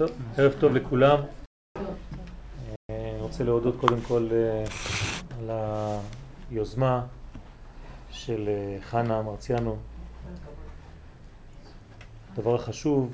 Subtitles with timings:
[0.00, 1.18] טוב, ערב טוב לכולם.
[2.90, 4.64] אני רוצה להודות קודם כל אה,
[5.38, 5.50] על
[6.50, 7.06] היוזמה
[8.10, 9.76] של אה, חנה מרציאנו.
[12.32, 13.12] הדבר החשוב,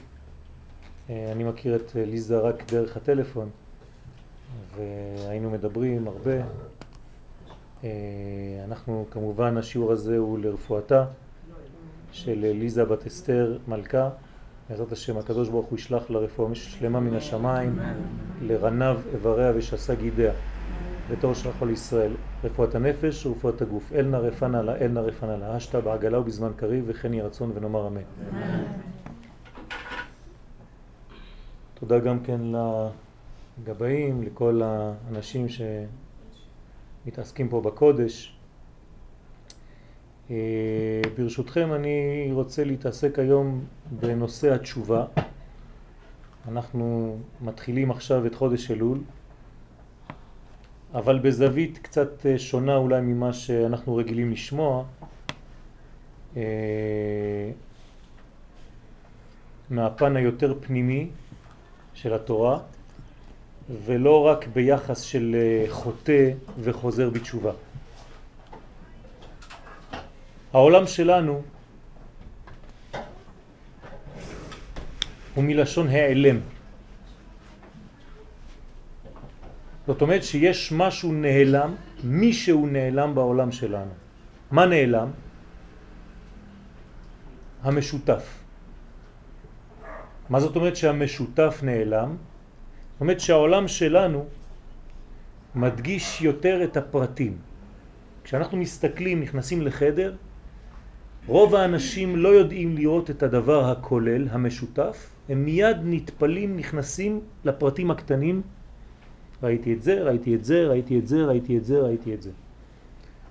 [1.11, 3.51] אה, אני מכיר את ליזה רק דרך הטלפון
[4.77, 6.37] והיינו מדברים הרבה.
[8.65, 11.05] אנחנו כמובן השיעור הזה הוא לרפואתה
[12.13, 14.11] של ליזה בת אסתר מלכה
[14.71, 17.79] בעזרת השם הקדוש ברוך הוא ישלח לרפואה שלמה מן השמיים
[18.43, 20.33] לרנב איבריה ושסה גידיה.
[21.11, 22.13] בתור שלחו לישראל
[22.45, 23.93] רפואת הנפש ורפואת הגוף.
[23.93, 25.57] אל נא רפנה לה אל נא רפנה לה.
[25.57, 28.01] השתה בעגלה ובזמן קריב וכן יהי רצון ונאמר אמן.
[31.75, 32.41] תודה גם כן
[33.63, 35.47] לגבאים, לכל האנשים
[37.05, 38.36] שמתעסקים פה בקודש
[41.17, 43.65] ברשותכם אני רוצה להתעסק היום
[44.01, 45.05] בנושא התשובה.
[46.49, 48.99] אנחנו מתחילים עכשיו את חודש אלול,
[50.95, 54.85] אבל בזווית קצת אה, שונה אולי ממה שאנחנו רגילים לשמוע.
[56.37, 56.43] אה,
[59.71, 61.09] מהפן היותר פנימי
[61.95, 62.59] של התורה,
[63.85, 65.37] ולא רק ביחס של
[65.69, 67.53] חוטא וחוזר בתשובה.
[70.53, 71.43] העולם שלנו
[75.35, 76.41] הוא מלשון העלם.
[79.87, 83.93] זאת אומרת שיש משהו נעלם, מישהו נעלם בעולם שלנו.
[84.51, 85.11] מה נעלם?
[87.63, 88.25] המשותף.
[90.29, 92.17] מה זאת אומרת שהמשותף נעלם?
[92.17, 94.27] זאת אומרת שהעולם שלנו
[95.55, 97.37] מדגיש יותר את הפרטים.
[98.25, 100.15] כשאנחנו מסתכלים, נכנסים לחדר,
[101.27, 108.43] רוב האנשים לא יודעים לראות את הדבר הכולל, המשותף, הם מיד נטפלים, נכנסים לפרטים הקטנים,
[109.43, 112.31] ראיתי את זה, ראיתי את זה, ראיתי את זה, ראיתי את זה, ראיתי את זה.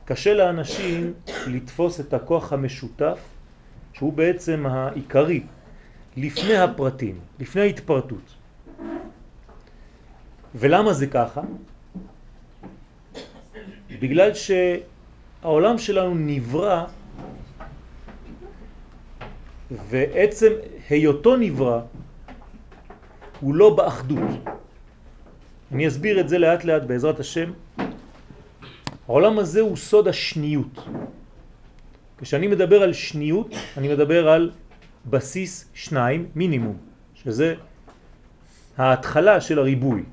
[0.05, 1.13] קשה לאנשים
[1.47, 3.19] לתפוס את הכוח המשותף,
[3.93, 5.41] שהוא בעצם העיקרי,
[6.17, 8.35] לפני הפרטים, לפני ההתפרטות.
[10.55, 11.41] ולמה זה ככה?
[13.99, 16.85] בגלל שהעולם שלנו נברא
[19.71, 20.51] ועצם
[20.89, 21.81] היותו נברא
[23.39, 24.29] הוא לא באחדות.
[25.71, 27.51] אני אסביר את זה לאט לאט בעזרת השם.
[29.07, 30.87] העולם הזה הוא סוד השניות.
[32.17, 34.51] כשאני מדבר על שניות, אני מדבר על
[35.05, 36.77] בסיס שניים מינימום,
[37.15, 37.55] שזה
[38.77, 40.03] ההתחלה של הריבוי.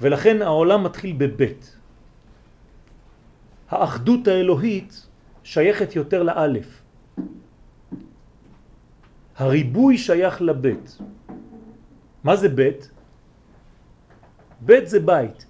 [0.00, 1.76] ולכן העולם מתחיל בבית.
[3.70, 5.06] האחדות האלוהית
[5.44, 6.83] שייכת יותר לאלף.
[9.36, 10.98] הריבוי שייך לבית.
[12.24, 12.90] מה זה בית?
[14.60, 15.46] בית זה בית.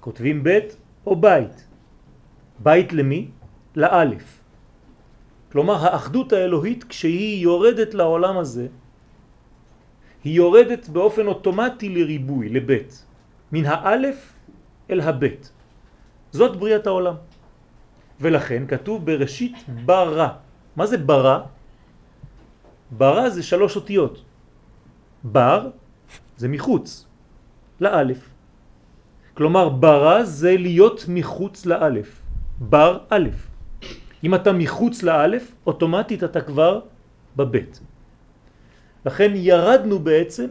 [0.00, 0.76] כותבים בית
[1.06, 1.66] או בית.
[2.58, 3.30] בית למי?
[3.76, 4.40] לאלף.
[5.52, 8.66] כלומר האחדות האלוהית כשהיא יורדת לעולם הזה,
[10.24, 13.04] היא יורדת באופן אוטומטי לריבוי, לבית.
[13.52, 14.18] מן האלף
[14.90, 15.52] אל הבית.
[16.30, 17.14] זאת בריאת העולם.
[18.20, 20.28] ולכן כתוב בראשית ברא.
[20.76, 21.38] מה זה ברא?
[22.90, 24.24] ברא זה שלוש אותיות.
[25.24, 25.70] בר
[26.36, 27.06] זה מחוץ,
[27.80, 28.30] לאלף.
[29.34, 32.22] כלומר ברא זה להיות מחוץ לאלף.
[32.58, 33.28] בר א'.
[34.24, 36.80] אם אתה מחוץ לאלף, אוטומטית אתה כבר
[37.36, 37.80] בבית.
[39.06, 40.46] לכן ירדנו בעצם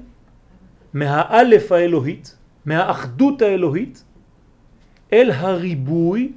[0.94, 4.04] מהאלף האלוהית, מהאחדות האלוהית,
[5.14, 6.32] אל הריבוי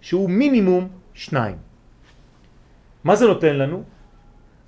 [0.00, 1.56] שהוא מינימום שניים.
[3.04, 3.84] מה זה נותן לנו?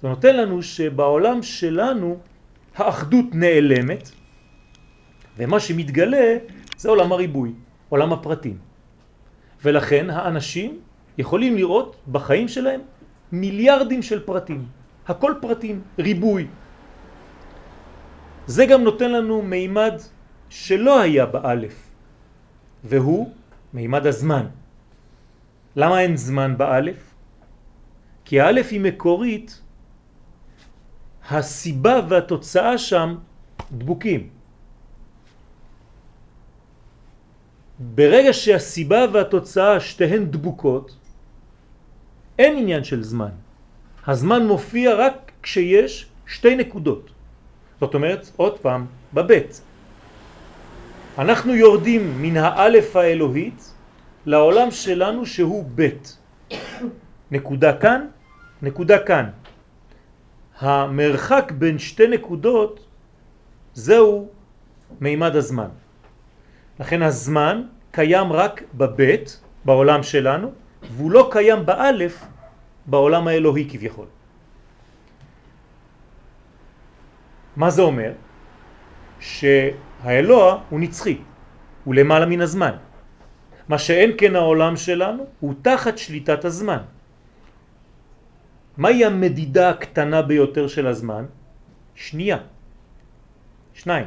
[0.02, 2.18] זה נותן לנו שבעולם שלנו
[2.76, 4.10] האחדות נעלמת,
[5.36, 6.36] ומה שמתגלה
[6.76, 7.52] זה עולם הריבוי,
[7.88, 8.58] עולם הפרטים.
[9.64, 10.80] ולכן האנשים
[11.18, 12.80] יכולים לראות בחיים שלהם
[13.32, 14.66] מיליארדים של פרטים.
[15.08, 16.46] הכל פרטים, ריבוי.
[18.46, 19.94] זה גם נותן לנו מימד
[20.48, 21.76] שלא היה באלף,
[22.84, 23.30] והוא
[23.74, 24.46] מימד הזמן.
[25.76, 27.14] למה אין זמן באלף?
[28.24, 29.62] כי האלף היא מקורית
[31.30, 33.16] הסיבה והתוצאה שם
[33.72, 34.28] דבוקים.
[37.78, 40.96] ברגע שהסיבה והתוצאה שתיהן דבוקות,
[42.38, 43.30] אין עניין של זמן.
[44.06, 47.10] הזמן מופיע רק כשיש שתי נקודות.
[47.80, 49.60] זאת אומרת, עוד פעם, בבית.
[51.18, 53.72] אנחנו יורדים מן האלף האלוהית
[54.26, 56.16] לעולם שלנו שהוא בית.
[57.30, 58.06] נקודה כאן,
[58.62, 59.30] נקודה כאן.
[60.60, 62.86] המרחק בין שתי נקודות
[63.74, 64.28] זהו
[65.00, 65.68] מימד הזמן.
[66.80, 70.52] לכן הזמן קיים רק בבית, בעולם שלנו,
[70.96, 72.24] והוא לא קיים באלף,
[72.86, 74.06] בעולם האלוהי כביכול.
[77.56, 78.12] מה זה אומר?
[79.20, 81.18] שהאלוה הוא נצחי,
[81.84, 82.74] הוא למעלה מן הזמן.
[83.68, 86.82] מה שאין כן העולם שלנו הוא תחת שליטת הזמן.
[88.80, 91.24] מהי המדידה הקטנה ביותר של הזמן?
[91.94, 92.38] שנייה.
[93.76, 94.06] שניים.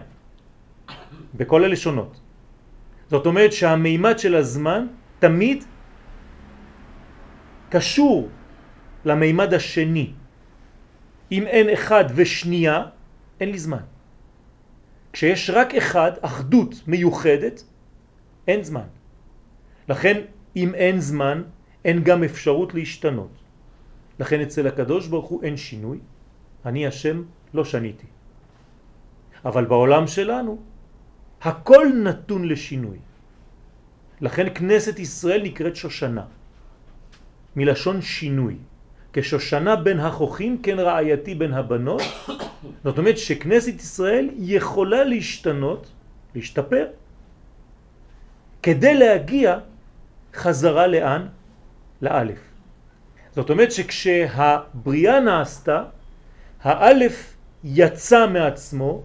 [1.37, 2.13] בכל הלשונות.
[3.09, 4.87] זאת אומרת שהמימד של הזמן
[5.21, 5.63] תמיד
[7.69, 8.29] קשור
[9.05, 10.17] למימד השני.
[11.31, 12.77] אם אין אחד ושנייה,
[13.39, 13.85] אין לי זמן.
[15.13, 17.63] כשיש רק אחד, אחדות מיוחדת,
[18.49, 18.89] אין זמן.
[19.89, 20.17] לכן
[20.55, 21.37] אם אין זמן,
[21.85, 23.42] אין גם אפשרות להשתנות.
[24.19, 25.99] לכן אצל הקדוש ברוך הוא אין שינוי,
[26.65, 27.23] אני השם
[27.53, 28.07] לא שניתי.
[29.45, 30.57] אבל בעולם שלנו
[31.41, 32.97] הכל נתון לשינוי.
[34.21, 36.25] לכן כנסת ישראל נקראת שושנה,
[37.55, 38.55] מלשון שינוי.
[39.13, 42.01] כשושנה בין החוכים כן רעייתי בין הבנות,
[42.83, 45.91] זאת אומרת שכנסת ישראל יכולה להשתנות,
[46.35, 46.85] להשתפר,
[48.63, 49.59] כדי להגיע
[50.33, 51.27] חזרה לאן?
[52.01, 52.52] לאלף.
[53.35, 55.83] זאת אומרת שכשהבריאה נעשתה,
[56.63, 59.03] האלף יצא מעצמו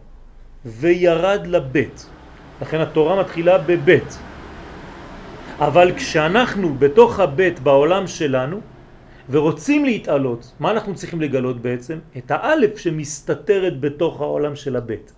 [0.65, 2.07] וירד לבית.
[2.63, 4.19] לכן התורה מתחילה בבית.
[5.59, 8.61] אבל כשאנחנו בתוך הבית בעולם שלנו
[9.31, 11.99] ורוצים להתעלות, מה אנחנו צריכים לגלות בעצם?
[12.17, 15.13] את האלף שמסתתרת בתוך העולם של הבית.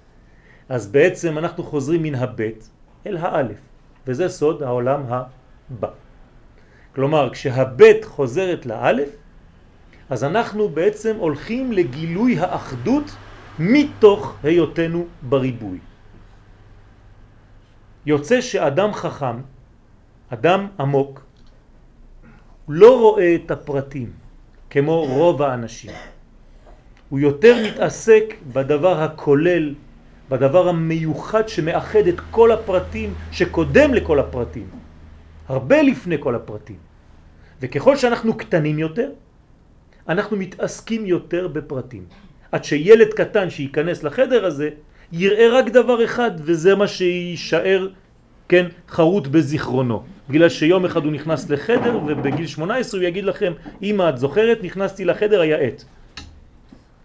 [0.69, 2.71] אז בעצם אנחנו חוזרים מן הבית
[3.07, 3.59] אל האלף,
[4.07, 5.89] וזה סוד העולם הבא.
[6.95, 9.09] כלומר, כשהבית חוזרת לאלף,
[10.11, 13.05] אז אנחנו בעצם הולכים לגילוי האחדות
[13.59, 15.79] מתוך היותנו בריבוי.
[18.07, 19.37] יוצא שאדם חכם,
[20.29, 21.21] אדם עמוק,
[22.69, 24.11] לא רואה את הפרטים
[24.71, 25.91] כמו רוב האנשים.
[27.09, 29.75] הוא יותר מתעסק בדבר הכולל,
[30.29, 34.80] בדבר המיוחד שמאחד את כל הפרטים שקודם לכל הפרטים,
[35.51, 36.77] הרבה לפני כל הפרטים.
[37.61, 39.11] וככל שאנחנו קטנים יותר,
[40.09, 42.05] אנחנו מתעסקים יותר בפרטים.
[42.53, 44.71] עד שילד קטן שייכנס לחדר הזה
[45.13, 47.89] יראה רק דבר אחד וזה מה שיישאר
[48.49, 50.03] כן, חרוט בזיכרונו.
[50.31, 55.05] בגלל שיום אחד הוא נכנס לחדר ובגיל 18 הוא יגיד לכם, אמא את זוכרת נכנסתי
[55.05, 55.85] לחדר היה עת.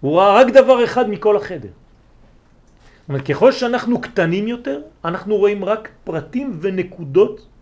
[0.02, 1.70] הוא ראה רק דבר אחד מכל החדר.
[1.70, 7.55] זאת אומרת, ככל שאנחנו קטנים יותר, אנחנו רואים רק פרטים ונקודות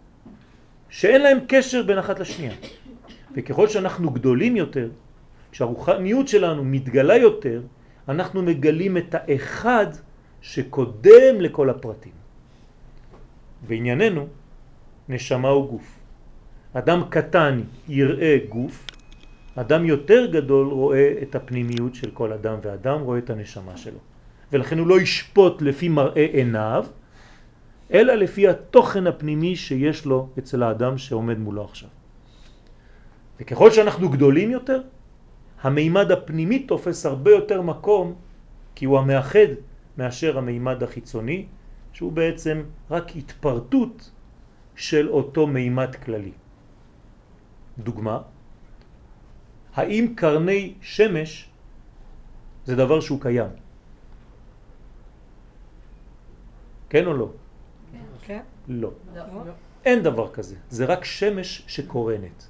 [0.94, 2.54] שאין להם קשר בין אחת לשנייה.
[3.36, 4.90] וככל שאנחנו גדולים יותר,
[5.52, 7.62] כשהרוחניות שלנו מתגלה יותר,
[8.10, 9.88] אנחנו מגלים את האחד
[10.42, 12.12] שקודם לכל הפרטים.
[13.68, 14.28] וענייננו,
[15.10, 16.00] נשמה וגוף.
[16.74, 18.88] אדם קטן יראה גוף,
[19.56, 24.00] אדם יותר גדול רואה את הפנימיות של כל אדם, ואדם רואה את הנשמה שלו.
[24.52, 26.86] ולכן הוא לא ישפוט לפי מראה עיניו,
[27.94, 31.90] אלא לפי התוכן הפנימי שיש לו אצל האדם שעומד מולו עכשיו.
[33.40, 34.82] וככל שאנחנו גדולים יותר,
[35.62, 38.16] המימד הפנימי תופס הרבה יותר מקום,
[38.76, 39.62] כי הוא המאחד
[39.98, 41.46] מאשר המימד החיצוני,
[41.94, 44.12] שהוא בעצם רק התפרטות
[44.76, 46.32] של אותו מימד כללי.
[47.78, 48.22] דוגמה,
[49.74, 51.50] האם קרני שמש
[52.66, 53.50] זה דבר שהוא קיים?
[56.90, 57.30] כן או לא?
[58.68, 58.74] כן.
[58.74, 58.92] לא.
[59.86, 62.48] אין דבר כזה, זה רק שמש שקורנת.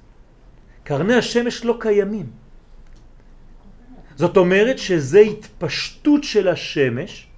[0.84, 2.30] קרני השמש לא קיימים.
[4.16, 7.28] זאת אומרת שזה התפשטות של השמש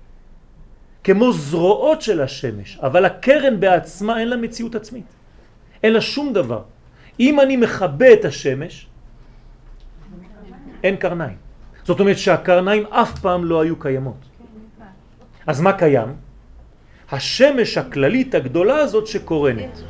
[1.05, 5.07] כמו זרועות של השמש, אבל הקרן בעצמה אין לה מציאות עצמית.
[5.83, 6.63] אין לה שום דבר.
[7.21, 8.87] אם אני מכבה את השמש,
[10.85, 11.37] אין קרניים.
[11.85, 14.21] זאת אומרת שהקרניים אף פעם לא היו קיימות.
[15.47, 16.26] אז מה קיים?
[17.13, 19.81] השמש הכללית הגדולה הזאת שקורנת.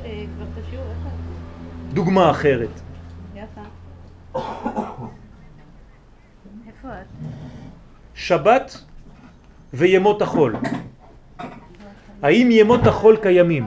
[1.92, 2.68] דוגמה אחרת.
[8.14, 8.80] שבת
[9.74, 10.56] וימות החול.
[12.22, 13.64] האם ימות החול קיימים?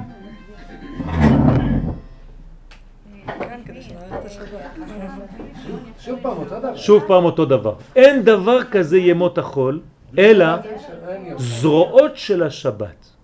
[6.76, 7.74] שוב פעם אותו דבר.
[7.96, 9.82] אין דבר כזה ימות החול,
[10.18, 10.48] אלא
[11.38, 13.19] זרועות של השבת.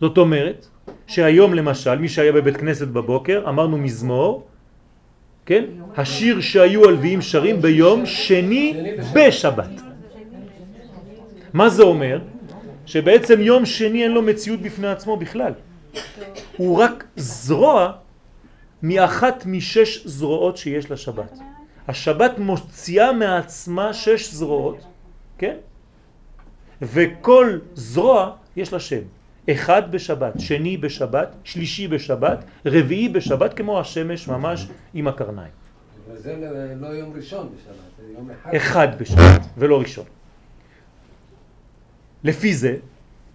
[0.00, 0.66] זאת אומרת
[1.06, 4.46] שהיום למשל, מי שהיה בבית כנסת בבוקר, אמרנו מזמור,
[5.46, 5.64] כן?
[5.96, 9.70] השיר שהיו הלוויים שרים ביום שני בשבת.
[11.52, 12.20] מה זה אומר?
[12.86, 15.52] שבעצם יום שני אין לו מציאות בפני עצמו בכלל.
[16.56, 17.92] הוא רק זרוע
[18.82, 21.38] מאחת משש זרועות שיש לשבת.
[21.88, 24.78] השבת מוציאה מעצמה שש זרועות,
[25.38, 25.56] כן?
[26.82, 29.19] וכל זרוע יש לה שם.
[29.52, 35.52] אחד בשבת, שני בשבת, שלישי בשבת, רביעי בשבת, כמו השמש ממש עם הקרניים.
[36.08, 38.54] אבל זה לא, לא יום ראשון בשבת, זה יום אחד.
[38.54, 40.04] אחד בשבת ולא ראשון.
[42.24, 42.76] לפי זה,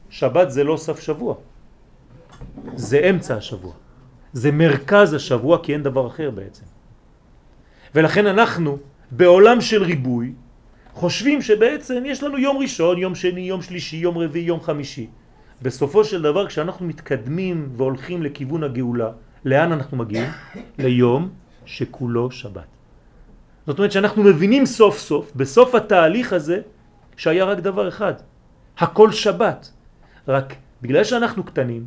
[0.09, 1.35] שבת זה לא סף שבוע,
[2.75, 3.73] זה אמצע השבוע,
[4.33, 6.63] זה מרכז השבוע כי אין דבר אחר בעצם.
[7.95, 8.77] ולכן אנחנו
[9.11, 10.33] בעולם של ריבוי
[10.93, 15.07] חושבים שבעצם יש לנו יום ראשון, יום שני, יום שלישי, יום רביעי, יום חמישי.
[15.61, 19.09] בסופו של דבר כשאנחנו מתקדמים והולכים לכיוון הגאולה,
[19.45, 20.29] לאן אנחנו מגיעים?
[20.83, 21.29] ליום
[21.65, 22.67] שכולו שבת.
[23.67, 26.61] זאת אומרת שאנחנו מבינים סוף סוף, בסוף התהליך הזה,
[27.17, 28.13] שהיה רק דבר אחד,
[28.77, 29.71] הכל שבת.
[30.27, 31.85] רק בגלל שאנחנו קטנים,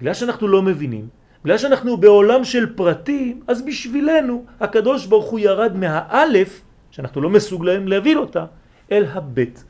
[0.00, 1.08] בגלל שאנחנו לא מבינים,
[1.44, 7.88] בגלל שאנחנו בעולם של פרטים, אז בשבילנו הקדוש ברוך הוא ירד מהאלף, שאנחנו לא מסוגלים
[7.88, 8.44] להבין אותה,
[8.92, 9.64] אל הבית.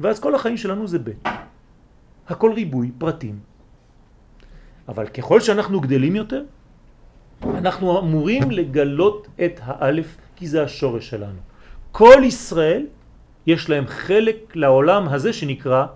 [0.00, 1.28] ואז כל החיים שלנו זה בית.
[2.28, 3.38] הכל ריבוי, פרטים.
[4.88, 6.42] אבל ככל שאנחנו גדלים יותר,
[7.42, 11.38] אנחנו אמורים לגלות את האלף, כי זה השורש שלנו.
[11.92, 12.86] כל ישראל
[13.46, 15.86] יש להם חלק לעולם הזה שנקרא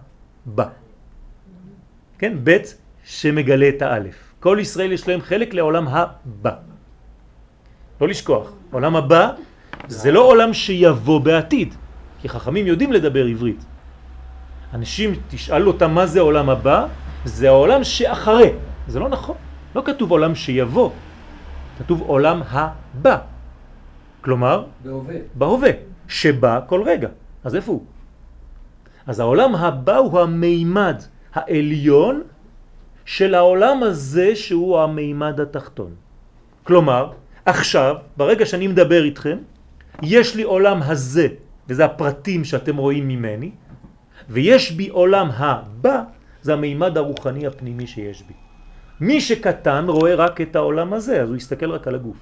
[0.46, 0.68] בא.
[2.18, 4.34] כן, בית שמגלה את האלף.
[4.40, 6.54] כל ישראל יש להם חלק לעולם הבא.
[8.00, 9.30] לא לשכוח, עולם הבא
[9.88, 11.74] זה לא עולם שיבוא בעתיד,
[12.20, 13.64] כי חכמים יודעים לדבר עברית.
[14.76, 16.86] אנשים, תשאל אותם מה זה עולם הבא,
[17.24, 18.50] זה העולם שאחרי.
[18.88, 19.36] זה לא נכון,
[19.74, 20.90] לא כתוב עולם שיבוא,
[21.78, 23.18] כתוב עולם הבא.
[24.20, 25.14] כלומר, בהווה.
[25.34, 25.70] בהווה,
[26.08, 27.08] שבא כל רגע.
[27.44, 27.84] אז איפה הוא?
[29.06, 30.96] אז העולם הבא הוא המימד
[31.34, 32.22] העליון
[33.04, 35.90] של העולם הזה שהוא המימד התחתון.
[36.64, 39.38] כלומר, עכשיו, ברגע שאני מדבר איתכם,
[40.02, 41.28] יש לי עולם הזה,
[41.68, 43.50] וזה הפרטים שאתם רואים ממני,
[44.28, 46.02] ויש בי עולם הבא,
[46.42, 48.34] זה המימד הרוחני הפנימי שיש בי.
[49.00, 52.16] מי שקטן רואה רק את העולם הזה, אז הוא יסתכל רק על הגוף.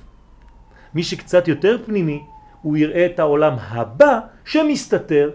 [0.95, 2.23] מי שקצת יותר פנימי,
[2.63, 5.31] הוא יראה את העולם הבא שמסתתר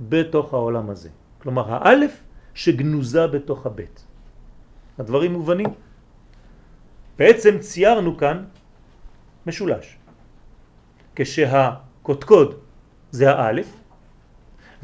[0.00, 1.08] בתוך העולם הזה.
[1.38, 2.22] כלומר, האלף
[2.54, 4.04] שגנוזה בתוך הבית.
[4.98, 5.66] הדברים מובנים.
[7.18, 8.44] בעצם ציירנו כאן
[9.46, 9.96] משולש.
[11.16, 12.54] כשהקודקוד
[13.10, 13.83] זה האלף,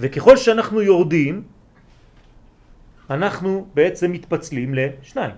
[0.01, 1.43] וככל שאנחנו יורדים,
[3.11, 5.37] אנחנו בעצם מתפצלים לשניים.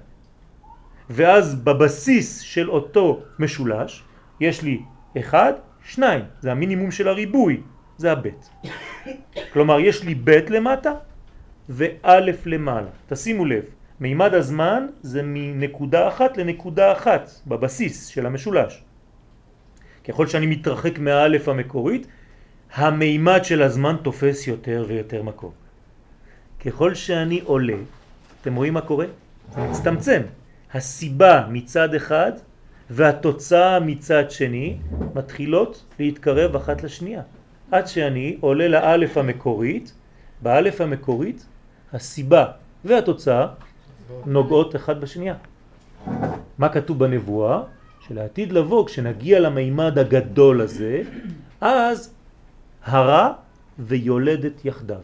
[1.11, 4.03] ואז בבסיס של אותו משולש
[4.41, 4.81] יש לי
[5.19, 5.53] אחד,
[5.85, 7.61] שניים, זה המינימום של הריבוי,
[7.97, 8.51] זה הבית.
[9.53, 10.95] כלומר יש לי בית למטה
[11.69, 12.91] ואלף למעלה.
[13.09, 13.65] תשימו לב,
[14.01, 18.85] מימד הזמן זה מנקודה אחת לנקודה אחת בבסיס של המשולש.
[20.05, 22.07] ככל שאני מתרחק מהאלף המקורית,
[22.75, 25.51] המימד של הזמן תופס יותר ויותר מקום.
[26.65, 27.77] ככל שאני עולה,
[28.41, 29.07] אתם רואים מה קורה?
[29.55, 30.23] זה מצטמצם.
[30.75, 32.33] הסיבה מצד אחד
[32.91, 34.77] והתוצאה מצד שני
[35.15, 37.23] מתחילות להתקרב אחת לשנייה.
[37.71, 39.93] עד שאני עולה לאלף המקורית,
[40.43, 41.47] באלף המקורית
[41.93, 42.47] הסיבה
[42.85, 43.47] והתוצאה
[44.27, 45.35] נוגעות אחד בשנייה.
[46.59, 47.63] מה כתוב בנבואה?
[48.09, 51.03] שלעתיד לבוא, כשנגיע למימד הגדול הזה,
[51.61, 52.15] אז
[52.85, 53.33] הרע
[53.79, 55.01] ויולדת יחדיו.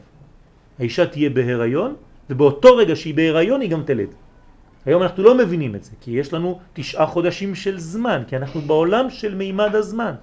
[0.78, 1.94] האישה תהיה בהיריון,
[2.30, 4.08] ובאותו רגע שהיא בהיריון היא גם תלד.
[4.86, 8.60] היום אנחנו לא מבינים את זה, כי יש לנו תשעה חודשים של זמן, כי אנחנו
[8.60, 10.14] בעולם של מימד הזמן.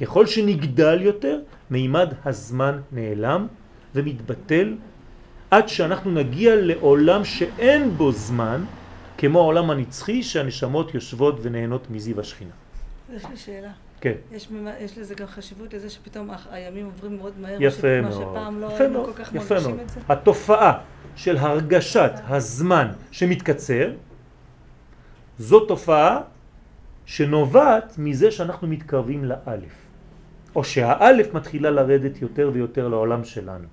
[0.00, 3.46] ככל שנגדל יותר, מימד הזמן נעלם
[3.94, 4.74] ומתבטל
[5.50, 8.64] עד שאנחנו נגיע לעולם שאין בו זמן,
[9.18, 12.56] כמו העולם הנצחי שהנשמות יושבות ונהנות מזיו השכינה.
[13.12, 13.70] יש לי שאלה.
[14.00, 14.12] כן.
[14.32, 14.48] יש,
[14.80, 18.12] יש לזה גם חשיבות לזה שפתאום הימים עוברים מאוד מהר, יפה מאוד.
[18.12, 19.80] שפעם לא היינו כל כך מרגישים מאוד.
[19.80, 20.00] את זה?
[20.08, 20.78] התופעה
[21.16, 23.92] של הרגשת הזמן שמתקצר,
[25.38, 26.20] זו תופעה
[27.06, 29.90] שנובעת מזה שאנחנו מתקרבים לאלף.
[30.56, 33.66] או שהאלף מתחילה לרדת יותר ויותר לעולם שלנו.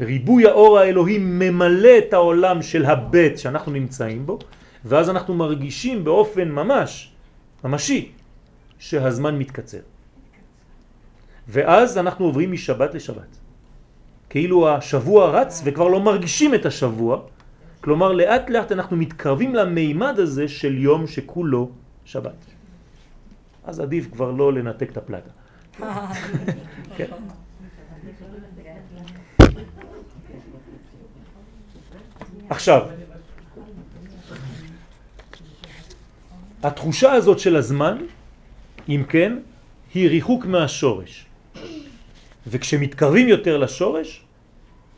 [0.00, 4.38] ריבוי האור האלוהי ממלא את העולם של הבית שאנחנו נמצאים בו,
[4.84, 7.12] ואז אנחנו מרגישים באופן ממש,
[7.64, 8.12] ממשי,
[8.80, 9.84] שהזמן מתקצר.
[11.48, 13.36] ואז אנחנו עוברים משבת לשבת.
[14.30, 17.22] כאילו השבוע רץ וכבר לא מרגישים את השבוע,
[17.80, 21.70] כלומר לאט לאט אנחנו מתקרבים למימד הזה של יום שכולו
[22.04, 22.40] שבת.
[23.64, 25.30] אז עדיף כבר לא לנתק את הפלטה.
[26.96, 27.10] כן.
[32.48, 32.82] עכשיו,
[36.62, 37.96] התחושה הזאת של הזמן,
[38.90, 39.38] אם כן,
[39.94, 41.26] היא ריחוק מהשורש.
[42.46, 44.24] וכשמתקרבים יותר לשורש,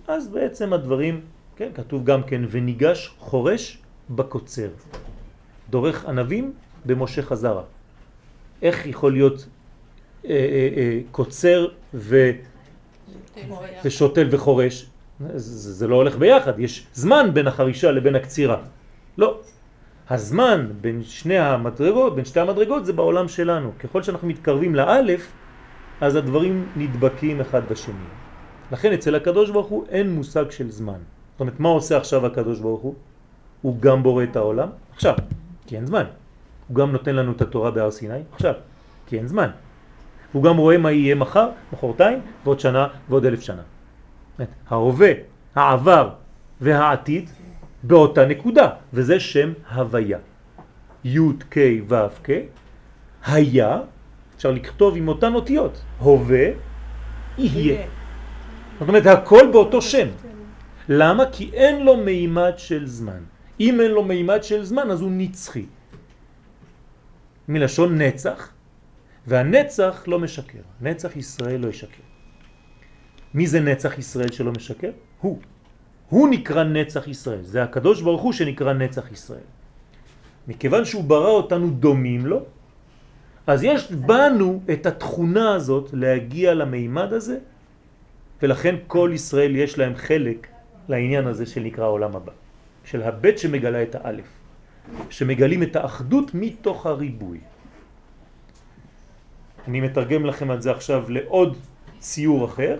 [0.08, 1.20] אז בעצם הדברים,
[1.56, 3.78] כן, כתוב גם כן, וניגש חורש
[4.10, 4.68] בקוצר.
[5.70, 6.52] דורך ענבים
[6.86, 7.62] במשה חזרה.
[8.62, 9.46] איך יכול להיות
[10.24, 12.30] אה, אה, אה, קוצר ו,
[13.84, 14.86] ושותל וחורש?
[15.20, 18.56] זה, זה לא הולך ביחד, יש זמן בין החרישה לבין הקצירה.
[19.18, 19.40] לא.
[20.10, 23.72] הזמן בין שני המדרגות, בין שתי המדרגות זה בעולם שלנו.
[23.78, 25.32] ככל שאנחנו מתקרבים לאלף,
[26.00, 27.94] אז הדברים נדבקים אחד בשני.
[28.72, 30.98] לכן אצל הקדוש ברוך הוא אין מושג של זמן.
[31.32, 32.94] זאת אומרת, מה עושה עכשיו הקדוש ברוך הוא?
[33.62, 35.14] הוא גם בורא את העולם, עכשיו,
[35.66, 36.04] כי אין זמן.
[36.68, 38.54] הוא גם נותן לנו את התורה בהר סיני, עכשיו,
[39.06, 39.50] כי אין זמן.
[40.32, 43.62] הוא גם רואה מה יהיה מחר, מחרתיים, ועוד שנה ועוד אלף שנה.
[44.68, 45.10] ההווה,
[45.54, 46.10] העבר
[46.60, 47.30] והעתיד
[47.82, 50.18] באותה נקודה, וזה שם הוויה.
[51.04, 51.18] י'
[51.50, 51.56] ק'
[51.88, 52.30] ו' ק',
[53.26, 53.80] היה,
[54.36, 56.46] אפשר לכתוב עם אותן אותיות, הווה,
[57.38, 57.86] יהיה.
[58.78, 60.08] זאת אומרת, הכל באותו שם.
[60.88, 61.24] למה?
[61.32, 63.22] כי אין לו מימד של זמן.
[63.60, 65.66] אם אין לו מימד של זמן, אז הוא נצחי.
[67.48, 68.52] מלשון נצח,
[69.26, 70.58] והנצח לא משקר.
[70.80, 72.02] נצח ישראל לא ישקר.
[73.34, 74.90] מי זה נצח ישראל שלא משקר?
[75.20, 75.38] הוא.
[76.12, 77.42] הוא נקרא נצח ישראל.
[77.42, 79.48] זה הקדוש ברוך הוא שנקרא נצח ישראל.
[80.48, 82.40] מכיוון שהוא ברא אותנו דומים לו,
[83.46, 87.38] אז יש בנו את התכונה הזאת להגיע למימד הזה,
[88.42, 90.46] ולכן כל ישראל יש להם חלק
[90.88, 92.32] לעניין הזה שנקרא עולם הבא.
[92.84, 94.28] של הבית שמגלה את האלף,
[95.10, 97.40] שמגלים את האחדות מתוך הריבוי.
[99.68, 101.56] אני מתרגם לכם את זה עכשיו לעוד
[101.98, 102.78] ציור אחר,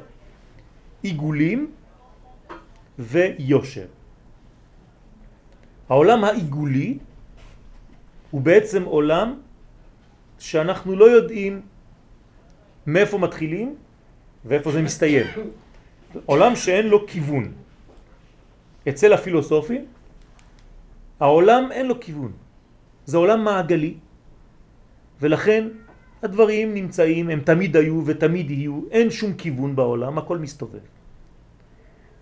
[1.02, 1.70] עיגולים
[2.98, 3.86] ויושר.
[5.88, 6.98] העולם העיגולי
[8.30, 9.40] הוא בעצם עולם
[10.38, 11.60] שאנחנו לא יודעים
[12.86, 13.76] מאיפה מתחילים
[14.44, 15.26] ואיפה זה מסתיים.
[16.26, 17.52] עולם שאין לו כיוון.
[18.88, 19.84] אצל הפילוסופים
[21.20, 22.32] העולם אין לו כיוון.
[23.06, 23.94] זה עולם מעגלי,
[25.20, 25.68] ולכן
[26.22, 30.82] הדברים נמצאים, הם תמיד היו ותמיד יהיו, אין שום כיוון בעולם, הכל מסתובב.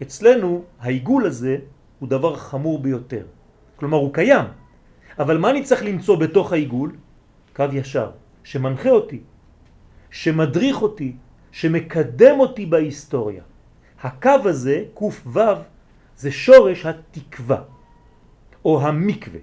[0.02, 1.56] אצלנו העיגול הזה
[1.98, 3.24] הוא דבר חמור ביותר.
[3.76, 4.44] כלומר הוא קיים,
[5.18, 6.96] אבל מה אני צריך למצוא בתוך העיגול?
[7.56, 8.10] קו ישר,
[8.44, 9.20] שמנחה אותי,
[10.10, 11.12] שמדריך אותי,
[11.52, 13.42] שמקדם אותי בהיסטוריה.
[14.02, 15.60] הקו הזה, קוף וו,
[16.16, 17.62] זה שורש התקווה,
[18.64, 19.40] או המקווה.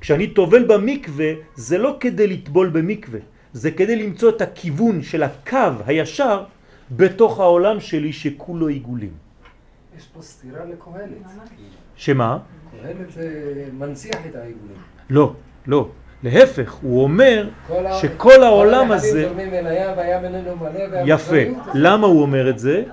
[0.00, 3.20] כשאני טובל במקווה, זה לא כדי לטבול במקווה,
[3.52, 6.44] זה כדי למצוא את הכיוון של הקו הישר
[6.90, 9.29] בתוך העולם שלי שכולו עיגולים.
[10.00, 11.08] יש פה סתירה לקהלת.
[11.96, 12.38] שמה?
[12.70, 13.08] קהלת
[13.78, 14.76] מנציח את העיגולים.
[15.10, 15.32] לא,
[15.66, 15.88] לא.
[16.22, 17.48] להפך, הוא אומר
[18.00, 19.30] שכל העולם הזה...
[21.06, 21.36] יפה.
[21.74, 22.84] למה הוא אומר את זה?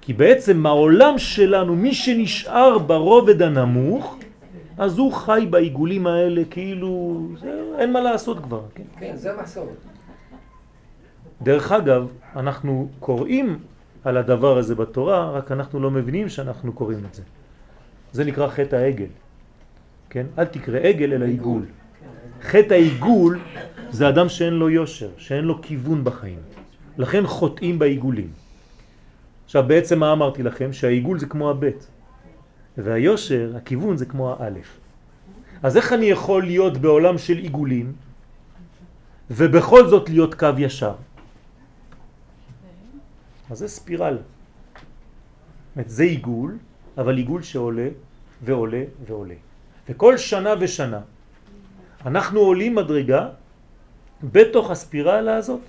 [0.00, 4.18] כי בעצם העולם שלנו, מי שנשאר ברובד הנמוך,
[4.78, 8.62] אז הוא חי בעיגולים האלה כאילו, זה, אין מה לעשות כבר.
[8.74, 9.68] כן, כן זה המסורת.
[11.42, 13.58] דרך אגב, אנחנו קוראים
[14.04, 17.22] על הדבר הזה בתורה, רק אנחנו לא מבינים שאנחנו קוראים את זה.
[18.12, 19.12] זה נקרא חטא העגל.
[20.10, 20.26] כן?
[20.38, 21.62] אל תקרא עגל אלא עיגול.
[22.42, 23.40] חטא העיגול
[23.90, 26.38] זה אדם שאין לו יושר, שאין לו כיוון בחיים.
[26.98, 28.30] לכן חוטאים בעיגולים.
[29.44, 30.72] עכשיו בעצם מה אמרתי לכם?
[30.72, 31.86] שהעיגול זה כמו הבית.
[32.78, 34.78] והיושר, הכיוון זה כמו האלף.
[35.62, 37.92] אז איך אני יכול להיות בעולם של עיגולים
[39.30, 40.94] ובכל זאת להיות קו ישר?
[43.50, 44.18] אז זה ספירל.
[45.86, 46.58] זה עיגול,
[46.98, 47.88] אבל עיגול שעולה
[48.44, 49.34] ועולה ועולה.
[49.88, 51.00] וכל שנה ושנה
[52.06, 53.28] אנחנו עולים מדרגה
[54.22, 55.60] בתוך הספירלה הזאת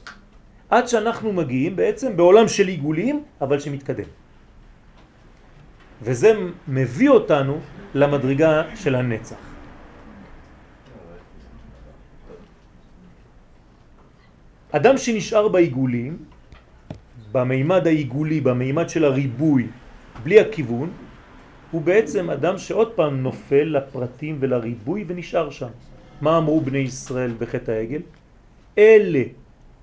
[0.69, 4.09] עד שאנחנו מגיעים בעצם בעולם של עיגולים אבל שמתקדם.
[6.01, 6.31] וזה
[6.67, 7.59] מביא אותנו
[7.95, 9.39] למדרגה של הנצח.
[14.71, 16.34] אדם שנשאר בעיגולים,
[17.35, 19.67] במימד העיגולי, במימד של הריבוי,
[20.23, 20.89] בלי הכיוון,
[21.71, 25.67] הוא בעצם אדם שעוד פעם נופל לפרטים ולריבוי ונשאר שם.
[26.21, 28.01] מה אמרו בני ישראל בחטא העגל?
[28.77, 29.23] אלה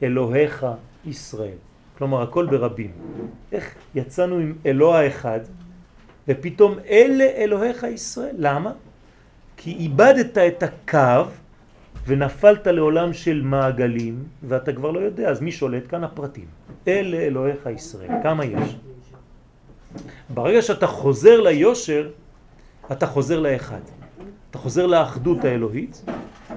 [0.02, 0.66] אלוהיך
[1.04, 1.60] ישראל.
[1.98, 2.90] כלומר הכל ברבים.
[3.52, 5.40] איך יצאנו עם אלוה אחד
[6.28, 8.34] ופתאום אלה אלוהיך ישראל.
[8.38, 8.72] למה?
[9.56, 11.28] כי איבדת את הקו
[12.06, 16.04] ונפלת לעולם של מעגלים ואתה כבר לא יודע, אז מי שולט כאן?
[16.04, 16.46] הפרטים.
[16.88, 18.10] אלה אלוהיך ישראל.
[18.22, 18.76] כמה יש?
[20.30, 22.10] ברגע שאתה חוזר ליושר,
[22.92, 23.80] אתה חוזר לאחד.
[24.50, 26.04] אתה חוזר לאחדות האלוהית,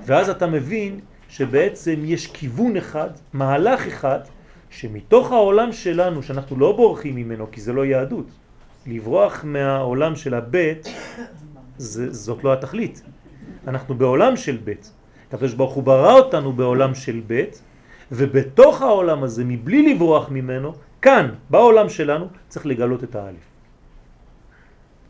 [0.06, 4.20] ואז אתה מבין שבעצם יש כיוון אחד, מהלך אחד,
[4.70, 8.26] שמתוך העולם שלנו, שאנחנו לא בורחים ממנו, כי זה לא יהדות,
[8.88, 10.88] לברוח מהעולם של הבית,
[11.78, 13.02] זה, זאת לא התכלית.
[13.68, 14.92] אנחנו בעולם של בית.
[15.36, 17.62] הקדוש ברוך הוא ברא אותנו בעולם של בית,
[18.12, 23.46] ובתוך העולם הזה, מבלי לברוח ממנו, כאן, בעולם שלנו, צריך לגלות את האלף.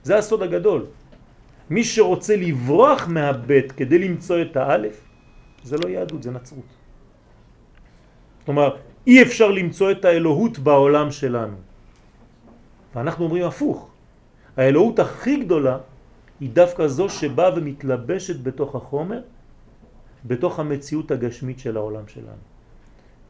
[0.04, 0.86] זה הסוד הגדול.
[1.70, 4.98] מי שרוצה לברוח מהבית כדי למצוא את האלף,
[5.64, 6.70] זה לא יהדות, זה נצרות.
[8.46, 8.70] כלומר,
[9.08, 11.58] אי אפשר למצוא את האלוהות בעולם שלנו.
[12.96, 13.90] ואנחנו אומרים הפוך.
[14.58, 15.78] האלוהות הכי גדולה
[16.40, 19.22] היא דווקא זו שבאה ומתלבשת בתוך החומר,
[20.28, 22.44] בתוך המציאות הגשמית של העולם שלנו.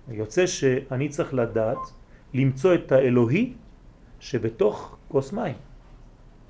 [0.09, 1.77] יוצא שאני צריך לדעת
[2.33, 3.53] למצוא את האלוהי
[4.19, 5.55] שבתוך כוס מים.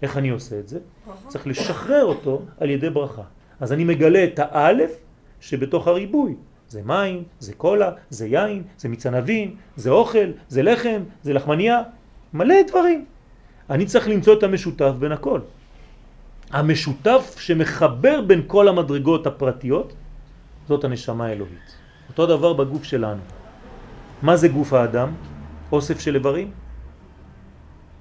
[0.01, 0.79] איך אני עושה את זה?
[1.27, 3.21] צריך לשחרר אותו על ידי ברכה.
[3.59, 4.91] אז אני מגלה את האלף
[5.39, 6.35] שבתוך הריבוי.
[6.67, 11.81] זה מים, זה קולה, זה יין, זה מצנבים, זה אוכל, זה לחם, זה לחמניה,
[12.33, 13.05] מלא דברים.
[13.69, 15.39] אני צריך למצוא את המשותף בין הכל.
[16.51, 19.93] המשותף שמחבר בין כל המדרגות הפרטיות,
[20.67, 21.75] זאת הנשמה האלוהית.
[22.09, 23.21] אותו דבר בגוף שלנו.
[24.21, 25.13] מה זה גוף האדם?
[25.71, 26.51] אוסף של איברים?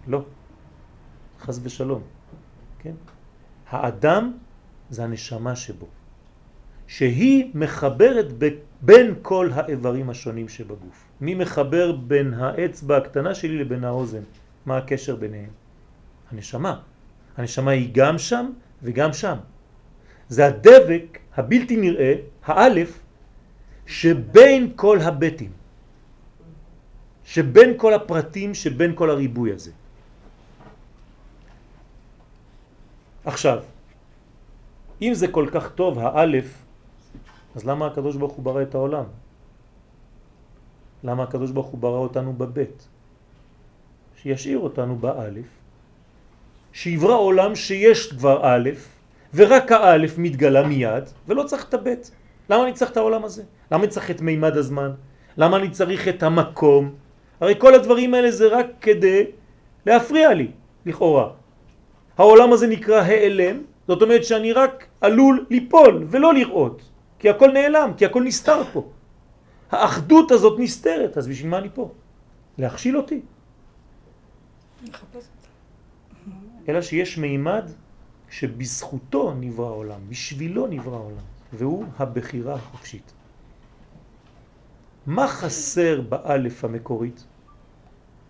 [0.07, 0.25] לא.
[1.41, 2.03] חז ושלום.
[2.79, 2.95] כן?
[3.71, 4.33] האדם
[4.91, 5.87] זה הנשמה שבו,
[6.87, 8.27] שהיא מחברת
[8.81, 11.05] בין כל האיברים השונים שבגוף.
[11.21, 14.23] מי מחבר בין האצבע הקטנה שלי לבין האוזן?
[14.67, 15.51] מה הקשר ביניהם?
[16.31, 16.81] הנשמה.
[17.37, 18.51] הנשמה היא גם שם
[18.83, 19.37] וגם שם.
[20.29, 23.01] זה הדבק הבלתי נראה, האלף,
[23.87, 25.53] שבין כל הבטים,
[27.25, 29.73] שבין כל הפרטים, שבין כל הריבוי הזה.
[33.25, 33.63] עכשיו,
[35.03, 36.49] אם זה כל כך טוב, האלף,
[37.55, 39.05] אז למה הקדוש ברוך הוא ברא את העולם?
[41.05, 42.89] למה הקדוש ברוך הוא ברא אותנו בבית?
[44.17, 45.47] שישאיר אותנו באלף,
[46.73, 48.71] שיברא עולם שיש כבר א',
[49.35, 52.11] ורק האלף מתגלה מיד, ולא צריך את הבית.
[52.51, 53.43] למה אני צריך את העולם הזה?
[53.73, 54.91] למה אני צריך את מימד הזמן?
[55.37, 56.95] למה אני צריך את המקום?
[57.41, 59.25] הרי כל הדברים האלה זה רק כדי
[59.87, 60.49] להפריע לי,
[60.87, 61.31] לכאורה.
[62.19, 66.83] העולם הזה נקרא העלם, זאת אומרת שאני רק עלול ליפול ולא לראות,
[67.19, 68.89] כי הכל נעלם, כי הכל נסתר פה.
[69.71, 71.91] האחדות הזאת נסתרת, אז בשביל מה אני פה?
[72.59, 73.21] להכשיל אותי.
[76.69, 77.71] אלא שיש מימד
[78.31, 83.13] שבזכותו נברא העולם, בשבילו נברא העולם, והוא הבחירה החופשית.
[85.07, 87.25] מה חסר באלף המקורית?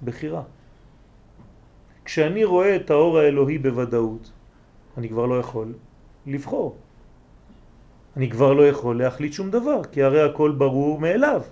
[0.04, 0.42] בחירה.
[2.04, 4.30] כשאני רואה את האור האלוהי בוודאות,
[4.98, 5.74] אני כבר לא יכול
[6.26, 6.76] לבחור.
[8.16, 11.42] אני כבר לא יכול להחליט שום דבר, כי הרי הכל ברור מאליו.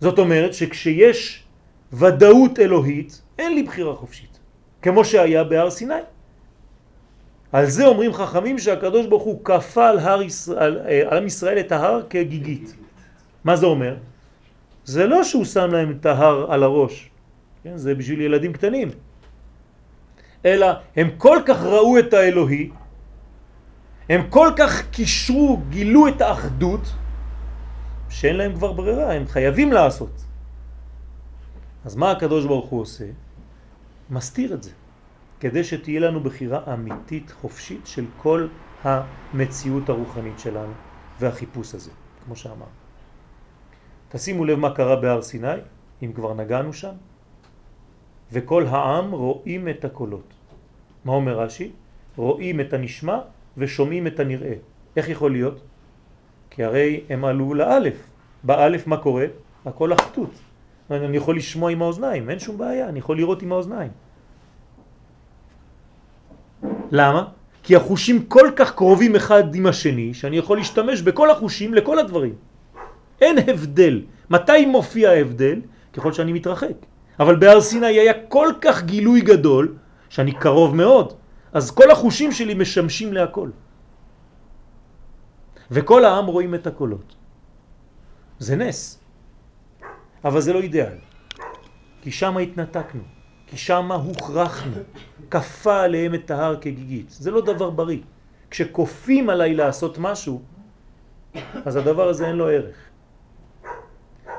[0.00, 1.44] זאת אומרת שכשיש
[1.92, 4.38] ודאות אלוהית, אין לי בחירה חופשית,
[4.82, 6.02] כמו שהיה בהר סיני.
[7.52, 11.72] על זה אומרים חכמים שהקדוש ברוך הוא כפה על, הר ישראל, על עם ישראל את
[11.72, 12.74] ההר כגיגית.
[13.44, 13.96] מה זה אומר?
[14.84, 17.10] זה לא שהוא שם להם את ההר על הראש,
[17.62, 17.76] כן?
[17.76, 18.90] זה בשביל ילדים קטנים.
[20.44, 22.70] אלא הם כל כך ראו את האלוהי,
[24.08, 26.80] הם כל כך קישרו, גילו את האחדות,
[28.08, 30.24] שאין להם כבר ברירה, הם חייבים לעשות.
[31.84, 33.04] אז מה הקדוש ברוך הוא עושה?
[34.10, 34.70] מסתיר את זה,
[35.40, 38.48] כדי שתהיה לנו בחירה אמיתית, חופשית, של כל
[38.84, 40.72] המציאות הרוחנית שלנו
[41.20, 41.90] והחיפוש הזה,
[42.24, 42.70] כמו שאמר.
[44.08, 45.60] תשימו לב מה קרה בהר סיני,
[46.02, 46.92] אם כבר נגענו שם.
[48.32, 50.28] וכל העם רואים את הקולות.
[51.04, 51.72] מה אומר רש"י?
[52.16, 53.18] רואים את הנשמע
[53.56, 54.54] ושומעים את הנראה.
[54.96, 55.60] איך יכול להיות?
[56.50, 57.96] כי הרי הם עלו לאלף.
[58.42, 59.26] באלף מה קורה?
[59.66, 60.30] הכל אחתות.
[60.90, 63.90] אני יכול לשמוע עם האוזניים, אין שום בעיה, אני יכול לראות עם האוזניים.
[66.90, 67.24] למה?
[67.62, 72.34] כי החושים כל כך קרובים אחד עם השני, שאני יכול להשתמש בכל החושים לכל הדברים.
[73.20, 74.02] אין הבדל.
[74.30, 75.60] מתי מופיע ההבדל?
[75.92, 76.76] ככל שאני מתרחק.
[77.20, 79.76] אבל בהר סיני היה כל כך גילוי גדול,
[80.08, 81.12] שאני קרוב מאוד,
[81.52, 83.50] אז כל החושים שלי משמשים להכל.
[85.70, 87.14] וכל העם רואים את הקולות.
[88.38, 89.00] זה נס,
[90.24, 90.96] אבל זה לא אידאל,
[92.02, 93.02] כי שם התנתקנו,
[93.50, 94.76] כי שם הוכרחנו,
[95.30, 97.10] כפה עליהם את ההר כגיגית.
[97.10, 97.98] זה לא דבר בריא.
[98.50, 100.42] כשכופים עליי לעשות משהו,
[101.64, 102.76] אז הדבר הזה אין לו ערך.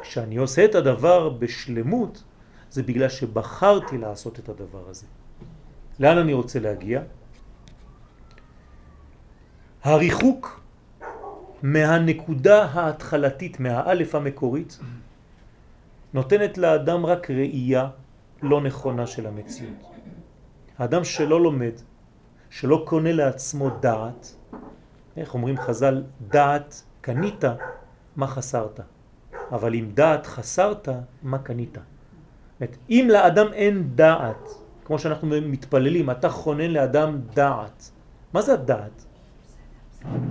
[0.02, 2.24] כשאני עושה את הדבר בשלמות,
[2.70, 5.06] זה בגלל שבחרתי לעשות את הדבר הזה.
[6.00, 7.02] לאן אני רוצה להגיע?
[9.84, 10.62] הריחוק
[11.64, 14.80] מהנקודה ההתחלתית, מהאלף המקורית,
[16.14, 17.90] נותנת לאדם רק ראייה
[18.42, 19.92] לא נכונה של המציאות.
[20.78, 21.74] האדם שלא לומד,
[22.50, 24.36] שלא קונה לעצמו דעת,
[25.18, 27.44] איך אומרים חז"ל, דעת קנית,
[28.16, 28.80] מה חסרת?
[29.52, 30.90] אבל אם דעת חסרת,
[31.24, 31.78] מה קנית?
[32.90, 34.50] אם לאדם אין דעת,
[34.86, 37.92] כמו שאנחנו מתפללים, אתה חונן לאדם דעת.
[38.34, 39.06] מה זה הדעת?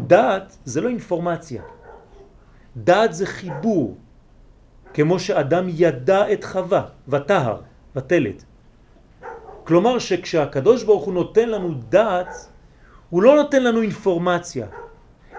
[0.07, 1.63] דעת זה לא אינפורמציה.
[2.77, 3.97] דעת זה חיבור,
[4.95, 7.61] כמו שאדם ידע את חווה, ותהר,
[7.97, 8.45] ותלת.
[9.65, 12.35] כלומר שכשהקדוש ברוך הוא נותן לנו דעת,
[13.11, 14.67] הוא לא נותן לנו אינפורמציה,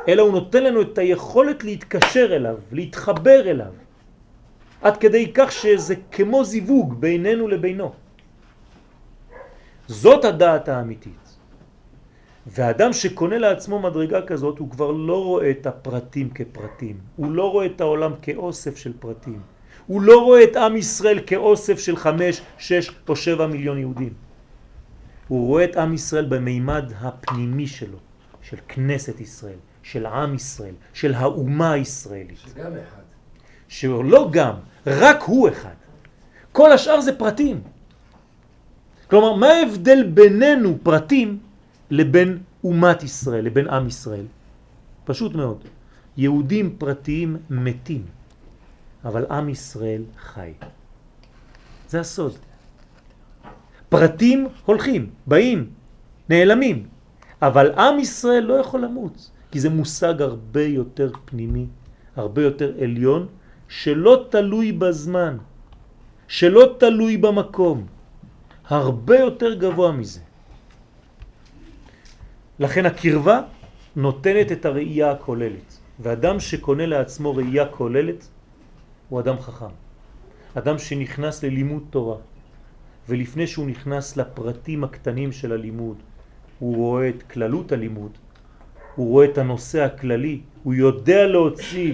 [0.07, 3.73] אלא הוא נותן לנו את היכולת להתקשר אליו, להתחבר אליו,
[4.81, 7.91] עד כדי כך שזה כמו זיווג בינינו לבינו.
[9.87, 11.21] זאת הדעת האמיתית.
[12.47, 17.65] ואדם שקונה לעצמו מדרגה כזאת הוא כבר לא רואה את הפרטים כפרטים, הוא לא רואה
[17.65, 19.41] את העולם כאוסף של פרטים,
[19.91, 24.13] הוא לא רואה את עם ישראל כאוסף של חמש, שש או שבע מיליון יהודים.
[25.27, 27.97] הוא רואה את עם ישראל במימד הפנימי שלו,
[28.41, 32.37] של כנסת ישראל, של עם ישראל, של האומה הישראלית.
[32.37, 33.03] שגם אחד.
[33.67, 34.55] שלא גם,
[34.87, 35.75] רק הוא אחד.
[36.51, 37.61] כל השאר זה פרטים.
[39.09, 41.39] כלומר, מה ההבדל בינינו פרטים
[41.89, 44.25] לבין אומת ישראל, לבין עם ישראל?
[45.03, 45.59] פשוט מאוד.
[46.17, 48.20] יהודים פרטיים מתים,
[49.05, 50.53] אבל עם ישראל חי.
[51.89, 52.37] זה הסוד.
[53.89, 55.69] פרטים הולכים, באים,
[56.29, 56.87] נעלמים,
[57.41, 61.65] אבל עם ישראל לא יכול למות, כי זה מושג הרבה יותר פנימי,
[62.15, 63.27] הרבה יותר עליון,
[63.67, 65.37] שלא תלוי בזמן,
[66.27, 67.85] שלא תלוי במקום,
[68.67, 70.19] הרבה יותר גבוה מזה.
[72.59, 73.41] לכן הקרבה
[73.95, 78.27] נותנת את הראייה הכוללת, ואדם שקונה לעצמו ראייה כוללת
[79.11, 79.75] הוא אדם חכם.
[80.53, 82.17] אדם שנכנס ללימוד תורה,
[83.09, 85.97] ולפני שהוא נכנס לפרטים הקטנים של הלימוד,
[86.59, 88.11] הוא רואה את כללות הלימוד,
[88.95, 91.93] הוא רואה את הנושא הכללי, הוא יודע להוציא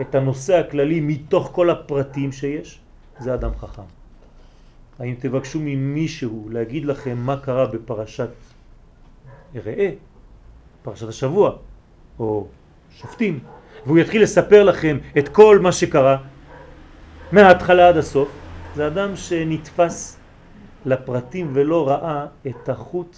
[0.00, 2.80] את הנושא הכללי מתוך כל הפרטים שיש,
[3.18, 3.90] זה אדם חכם.
[4.98, 8.30] האם תבקשו ממישהו להגיד לכם מה קרה בפרשת
[9.54, 9.90] ראה,
[10.82, 11.56] פרשת השבוע,
[12.18, 12.46] או
[12.90, 13.38] שופטים,
[13.86, 16.31] והוא יתחיל לספר לכם את כל מה שקרה
[17.32, 18.28] מההתחלה עד הסוף,
[18.74, 20.18] זה אדם שנתפס
[20.86, 23.16] לפרטים ולא ראה את החוט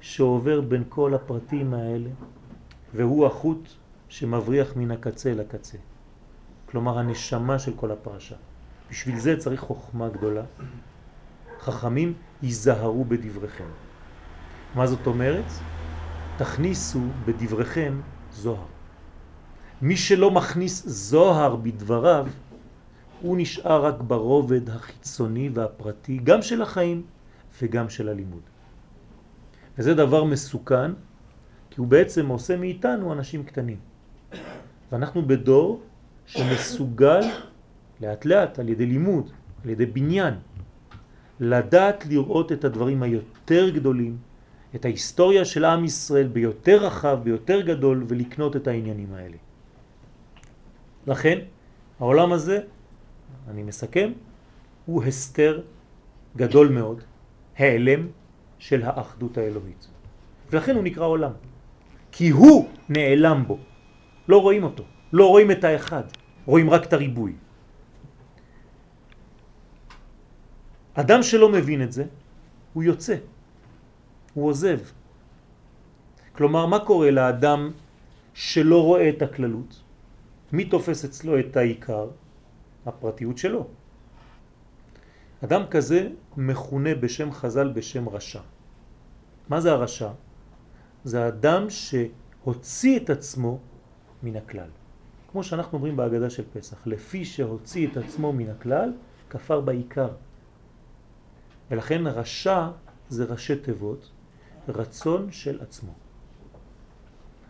[0.00, 2.10] שעובר בין כל הפרטים האלה,
[2.94, 3.68] והוא החוט
[4.08, 5.78] שמבריח מן הקצה לקצה.
[6.70, 8.36] כלומר הנשמה של כל הפרשה.
[8.90, 10.42] בשביל זה צריך חוכמה גדולה.
[11.60, 13.68] חכמים ייזהרו בדבריכם.
[14.74, 15.52] מה זאת אומרת?
[16.36, 18.00] תכניסו בדבריכם
[18.32, 18.66] זוהר.
[19.82, 22.26] מי שלא מכניס זוהר בדבריו,
[23.20, 27.02] הוא נשאר רק ברובד החיצוני והפרטי, גם של החיים
[27.62, 28.42] וגם של הלימוד.
[29.78, 30.90] וזה דבר מסוכן,
[31.70, 33.76] כי הוא בעצם עושה מאיתנו אנשים קטנים.
[34.92, 35.82] ואנחנו בדור
[36.26, 37.20] שמסוגל
[38.00, 39.30] לאט לאט על ידי לימוד,
[39.64, 40.34] על ידי בניין,
[41.40, 44.16] לדעת לראות את הדברים היותר גדולים,
[44.74, 49.36] את ההיסטוריה של עם ישראל ביותר רחב, ביותר גדול, ולקנות את העניינים האלה.
[51.06, 51.38] לכן,
[52.00, 52.60] העולם הזה,
[53.50, 54.12] אני מסכם,
[54.86, 55.62] הוא הסתר
[56.36, 57.02] גדול מאוד,
[57.58, 58.06] העלם
[58.58, 59.88] של האחדות האלוהית.
[60.50, 61.32] ולכן הוא נקרא עולם.
[62.12, 63.58] כי הוא נעלם בו.
[64.28, 66.04] לא רואים אותו, לא רואים את האחד,
[66.46, 67.32] רואים רק את הריבוי.
[70.94, 72.04] אדם שלא מבין את זה,
[72.72, 73.16] הוא יוצא,
[74.34, 74.78] הוא עוזב.
[76.32, 77.70] כלומר, מה קורה לאדם
[78.34, 79.82] שלא רואה את הכללות?
[80.52, 82.08] מי תופס אצלו את העיקר?
[82.88, 83.66] הפרטיות שלו.
[85.44, 88.40] אדם כזה מכונה בשם חז"ל בשם רשע.
[89.48, 90.10] מה זה הרשע?
[91.04, 93.58] זה אדם שהוציא את עצמו
[94.22, 94.68] מן הכלל.
[95.32, 98.92] כמו שאנחנו אומרים בהגדה של פסח, לפי שהוציא את עצמו מן הכלל,
[99.30, 100.08] כפר בעיקר.
[101.70, 102.68] ולכן רשע
[103.08, 104.10] זה ראשי תיבות,
[104.68, 105.92] רצון של עצמו.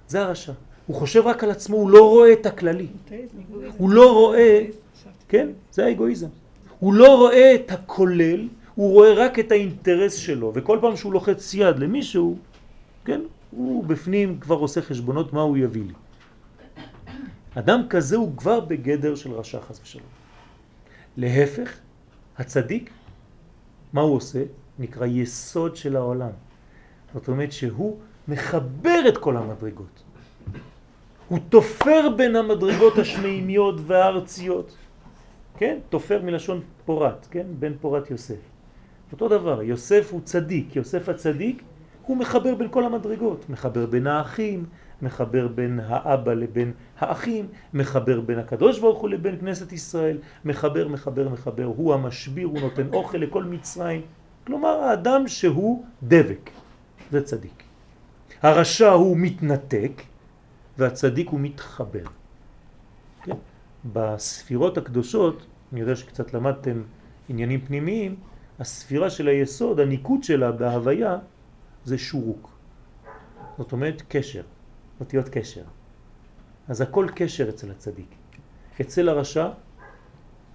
[0.08, 0.52] זה הרשע.
[0.86, 2.86] הוא חושב רק על עצמו, הוא לא רואה את הכללי.
[3.76, 4.66] הוא לא רואה,
[5.28, 6.28] כן, זה האגואיזם.
[6.78, 11.54] הוא לא רואה את הכולל, הוא רואה רק את האינטרס שלו, וכל פעם שהוא לוחץ
[11.54, 12.36] יד למישהו,
[13.04, 15.92] כן, הוא בפנים כבר עושה חשבונות מה הוא יביא לי.
[17.54, 20.06] אדם כזה הוא כבר בגדר של רשע חס ושלום.
[21.16, 21.78] להפך,
[22.38, 22.90] הצדיק,
[23.92, 24.42] מה הוא עושה?
[24.78, 26.30] נקרא יסוד של העולם.
[27.14, 30.02] זאת אומרת שהוא מחבר את כל המדרגות.
[31.28, 34.76] הוא תופר בין המדרגות השמימיות והארציות.
[35.58, 35.78] כן?
[35.88, 37.46] תופר מלשון פורט, כן?
[37.58, 38.40] בן פורט יוסף.
[39.12, 41.62] אותו דבר, יוסף הוא צדיק, יוסף הצדיק
[42.02, 44.64] הוא מחבר בין כל המדרגות, מחבר בין האחים,
[45.02, 51.28] מחבר בין האבא לבין האחים, מחבר בין הקדוש ברוך הוא לבין כנסת ישראל, מחבר, מחבר,
[51.28, 54.02] מחבר, הוא המשביר, הוא נותן אוכל לכל מצרים,
[54.46, 56.50] כלומר האדם שהוא דבק,
[57.10, 57.62] זה צדיק.
[58.42, 60.02] הרשע הוא מתנתק
[60.78, 62.17] והצדיק הוא מתחבר.
[63.84, 66.82] בספירות הקדושות, אני יודע שקצת למדתם
[67.28, 68.16] עניינים פנימיים,
[68.58, 71.18] הספירה של היסוד, הניקוד שלה בהוויה,
[71.84, 72.58] זה שורוק.
[73.58, 74.42] זאת אומרת קשר,
[75.00, 75.62] אותיות קשר.
[76.68, 78.14] אז הכל קשר אצל הצדיק.
[78.80, 79.48] אצל הרשע,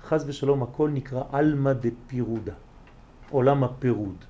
[0.03, 2.53] חז ושלום, הכל נקרא אלמא דפירודה,
[3.29, 4.25] עולם הפירוד.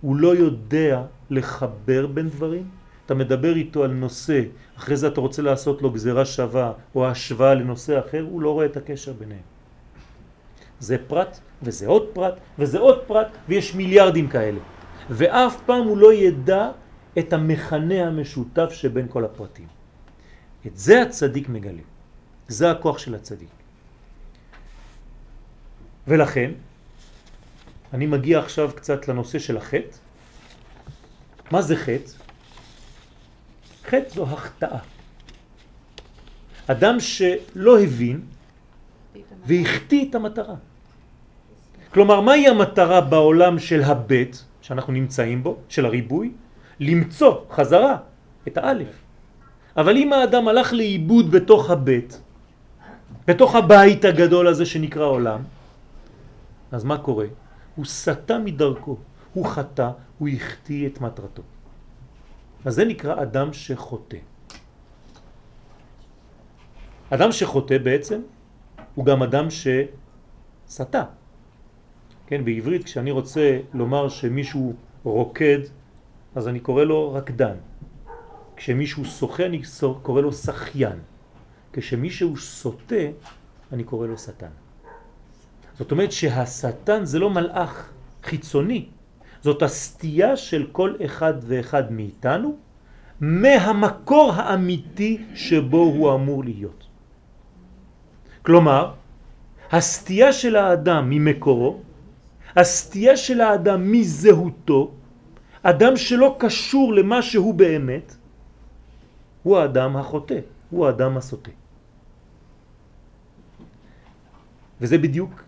[0.00, 2.70] הוא לא יודע לחבר בין דברים,
[3.06, 4.40] אתה מדבר איתו על נושא,
[4.76, 8.66] אחרי זה אתה רוצה לעשות לו גזרה שווה או השוואה לנושא אחר, הוא לא רואה
[8.66, 9.44] את הקשר ביניהם.
[10.80, 14.60] זה פרט, וזה עוד פרט, וזה עוד פרט, ויש מיליארדים כאלה.
[15.10, 16.70] ואף פעם הוא לא ידע
[17.18, 19.66] את המכנה המשותף שבין כל הפרטים.
[20.66, 21.82] את זה הצדיק מגלה.
[22.48, 23.48] זה הכוח של הצדיק.
[26.08, 26.50] ולכן,
[27.92, 29.96] אני מגיע עכשיו קצת לנושא של החטא.
[31.50, 32.23] מה זה חטא?
[33.88, 34.78] חטא זו החטאה.
[36.66, 38.20] אדם שלא הבין
[39.46, 40.54] והחטיא את המטרה.
[41.92, 46.32] כלומר, מהי המטרה בעולם של הבית שאנחנו נמצאים בו, של הריבוי?
[46.80, 47.96] למצוא חזרה
[48.48, 48.88] את האלף.
[49.76, 52.20] אבל אם האדם הלך לאיבוד בתוך הבית,
[53.26, 55.40] בתוך הבית הגדול הזה שנקרא עולם,
[56.72, 57.26] אז מה קורה?
[57.76, 58.96] הוא סטה מדרכו,
[59.34, 61.42] הוא חטא, הוא החטיא את מטרתו.
[62.64, 64.16] אז זה נקרא אדם שחוטא.
[67.10, 68.20] אדם שחוטא בעצם
[68.94, 71.04] הוא גם אדם שסטה.
[72.26, 74.74] כן, בעברית כשאני רוצה לומר שמישהו
[75.04, 75.58] רוקד,
[76.34, 77.56] אז אני קורא לו רקדן.
[78.56, 79.62] כשמישהו שוחה אני
[80.02, 80.98] קורא לו שחיין.
[81.72, 83.04] כשמישהו סוטה
[83.72, 84.54] אני קורא לו שטן.
[85.78, 88.88] זאת אומרת שהשטן זה לא מלאך חיצוני,
[89.44, 92.56] זאת הסתייה של כל אחד ואחד מאיתנו
[93.20, 96.86] מהמקור האמיתי שבו הוא אמור להיות.
[98.42, 98.92] כלומר,
[99.72, 101.80] הסתייה של האדם ממקורו,
[102.56, 104.80] הסתייה של האדם מזהותו,
[105.62, 108.16] אדם שלא קשור למה שהוא באמת,
[109.42, 111.52] הוא האדם החוטא, הוא האדם הסוטה.
[114.80, 115.44] וזה בדיוק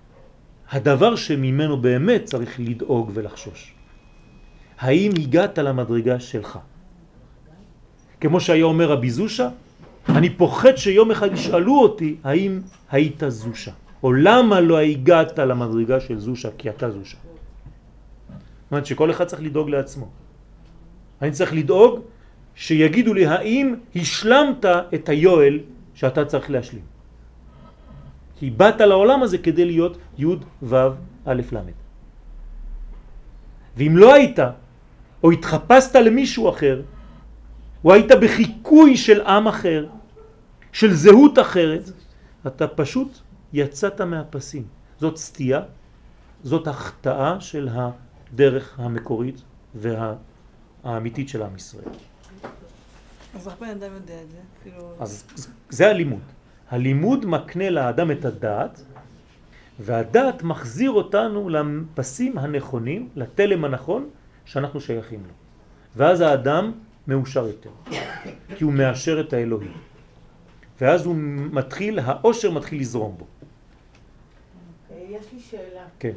[0.68, 3.75] הדבר שממנו באמת צריך לדאוג ולחשוש.
[4.78, 6.58] האם הגעת למדרגה שלך?
[8.20, 9.48] כמו שהיה אומר רבי זושה,
[10.08, 12.60] אני פוחד שיום אחד ישאלו אותי האם
[12.90, 17.16] היית זושה, או למה לא הגעת למדרגה של זושה, כי אתה זושה.
[17.18, 20.08] זאת אומרת שכל אחד צריך לדאוג לעצמו.
[21.22, 22.00] אני צריך לדאוג
[22.54, 25.60] שיגידו לי האם השלמת את היואל
[25.94, 26.84] שאתה צריך להשלים.
[28.38, 30.26] כי באת לעולם הזה כדי להיות י'
[30.62, 30.76] ו'
[31.24, 31.58] א' ל'.
[33.76, 34.38] ואם לא היית,
[35.22, 36.83] או התחפשת למישהו אחר,
[37.85, 39.87] או היית בחיקוי של עם אחר,
[40.72, 41.83] של זהות אחרת,
[42.46, 43.18] אתה פשוט
[43.52, 44.64] יצאת מהפסים.
[45.00, 45.61] זאת סטייה,
[46.42, 49.42] זאת החטאה של הדרך המקורית
[49.74, 51.85] והאמיתית של עם ישראל.
[53.35, 54.38] אז איך בן אדם יודע את זה?
[54.62, 54.92] כאילו...
[55.00, 55.26] אז
[55.70, 56.20] זה הלימוד.
[56.70, 58.83] הלימוד מקנה לאדם את הדעת,
[59.81, 64.09] והדעת מחזיר אותנו לפסים הנכונים, לתלם הנכון,
[64.46, 65.32] שאנחנו שייכים לו.
[65.96, 66.72] ואז האדם
[67.06, 67.70] מאושר יותר,
[68.56, 69.72] כי הוא מאשר את האלוהים.
[70.80, 71.14] ואז הוא
[71.52, 73.27] מתחיל, האושר מתחיל לזרום בו.
[75.10, 75.85] יש לי שאלה.
[75.98, 76.12] כן.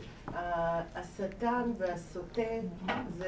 [0.95, 2.41] השטן והסוטה
[3.18, 3.28] זה,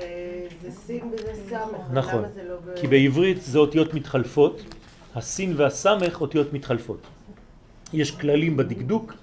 [0.61, 2.55] זה סין וזה סמך, נכון, למה זה לא.
[2.81, 4.61] כי בעברית זה אותיות מתחלפות,
[5.15, 7.07] הסין והסמך אותיות מתחלפות.
[7.93, 9.13] יש כללים בדקדוק,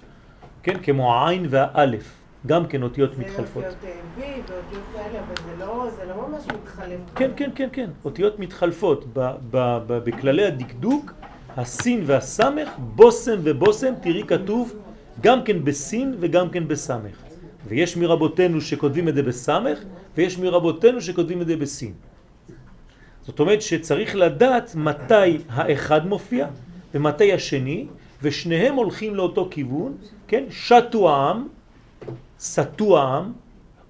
[0.63, 3.63] כן, כמו העין והאלף, גם כן אותיות מתחלפות.
[3.63, 6.99] זה אותיות וי ואותיות כאלה, אבל זה לא, זה לא ממש מתחלף.
[7.15, 9.05] כן, כן, כן, כן, אותיות מתחלפות.
[9.13, 9.19] ב-
[9.51, 11.13] ב- ב- בכללי הדקדוק,
[11.57, 14.73] הסין והסמך, בושם ובושם, תראי כתוב
[15.21, 17.23] גם כן בסין וגם כן בסמך.
[17.67, 19.79] ויש מרבותינו שכותבים את זה בסמך,
[20.17, 21.93] ויש מרבותינו שכותבים את זה בסין.
[23.21, 26.47] זאת אומרת שצריך לדעת מתי האחד מופיע
[26.93, 27.87] ומתי השני,
[28.21, 29.93] ושניהם הולכים לאותו כיוון,
[30.27, 30.43] כן?
[30.49, 31.47] שטו העם,
[32.39, 33.33] סטו העם,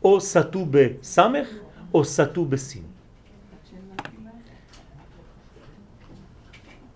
[0.03, 1.47] או סטו בסמך
[1.93, 2.83] או סטו בסין.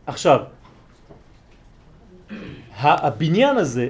[0.06, 0.40] עכשיו,
[2.76, 3.88] הבניין הזה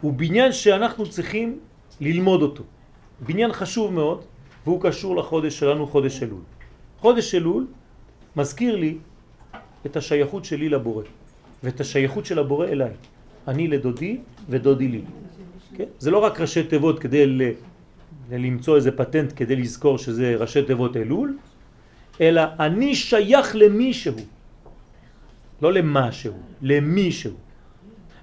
[0.00, 1.58] הוא בניין שאנחנו צריכים
[2.00, 2.64] ללמוד אותו.
[3.20, 4.24] בניין חשוב מאוד
[4.64, 6.40] והוא קשור לחודש שלנו, חודש אלול.
[6.98, 7.66] חודש אלול
[8.36, 8.98] מזכיר לי
[9.86, 11.04] את השייכות שלי לבורא
[11.62, 12.92] ואת השייכות של הבורא אליי.
[13.48, 15.02] אני לדודי ודודי לי.
[15.76, 15.84] כן?
[15.98, 17.42] זה לא רק ראשי תיבות כדי ל...
[18.30, 21.38] למצוא איזה פטנט כדי לזכור שזה ראשי תיבות אלול,
[22.20, 24.14] אלא אני שייך למישהו,
[25.62, 27.32] לא למשהו, למישהו.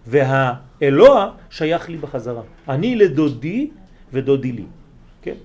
[0.08, 2.42] והאלוה שייך לי בחזרה.
[2.70, 3.70] אני לדודי
[4.14, 4.66] ודודי לי.
[5.22, 5.36] כן?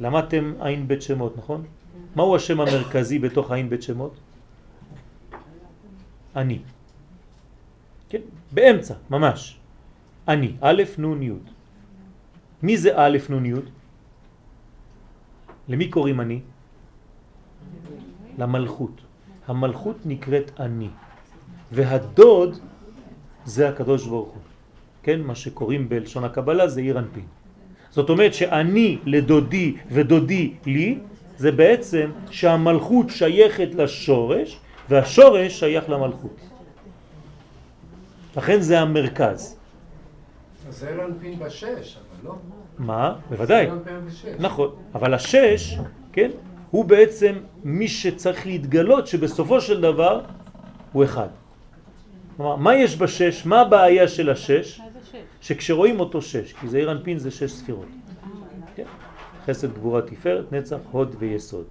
[0.00, 1.64] למדתם עין בית שמות, נכון?
[2.16, 4.14] מהו השם המרכזי בתוך עין בית שמות?
[6.36, 6.58] אני.
[8.08, 8.20] כן?
[8.52, 9.57] באמצע, ממש.
[10.28, 11.32] אני, א' נ' י'.
[12.62, 13.52] מי זה א' נ' י'?
[15.68, 16.40] למי קוראים אני?
[18.38, 19.00] למלכות.
[19.46, 20.88] המלכות נקראת אני.
[21.72, 22.58] והדוד
[23.44, 24.42] זה הקדוש ברוך הוא.
[25.02, 27.24] כן, מה שקוראים בלשון הקבלה זה עיר אנפין.
[27.90, 30.98] זאת אומרת שאני לדודי ודודי לי,
[31.36, 36.36] זה בעצם שהמלכות שייכת לשורש והשורש שייך למלכות.
[38.36, 39.57] לכן זה המרכז.
[40.70, 42.34] זה רנפין בשש, אבל לא.
[42.78, 43.14] מה?
[43.30, 43.66] בוודאי.
[44.06, 44.24] בשש.
[44.38, 45.78] נכון, אבל השש,
[46.12, 46.30] כן,
[46.70, 50.20] הוא בעצם מי שצריך להתגלות שבסופו של דבר
[50.92, 51.28] הוא אחד.
[52.36, 53.46] כלומר, מה יש בשש?
[53.46, 54.80] מה הבעיה של השש?
[55.40, 57.88] שכשרואים אותו שש, כי זעיר אנפין זה שש ספירות.
[58.74, 58.84] כן?
[59.46, 61.64] חסד, גבורה, תפארת, נצח, הוד ויסוד.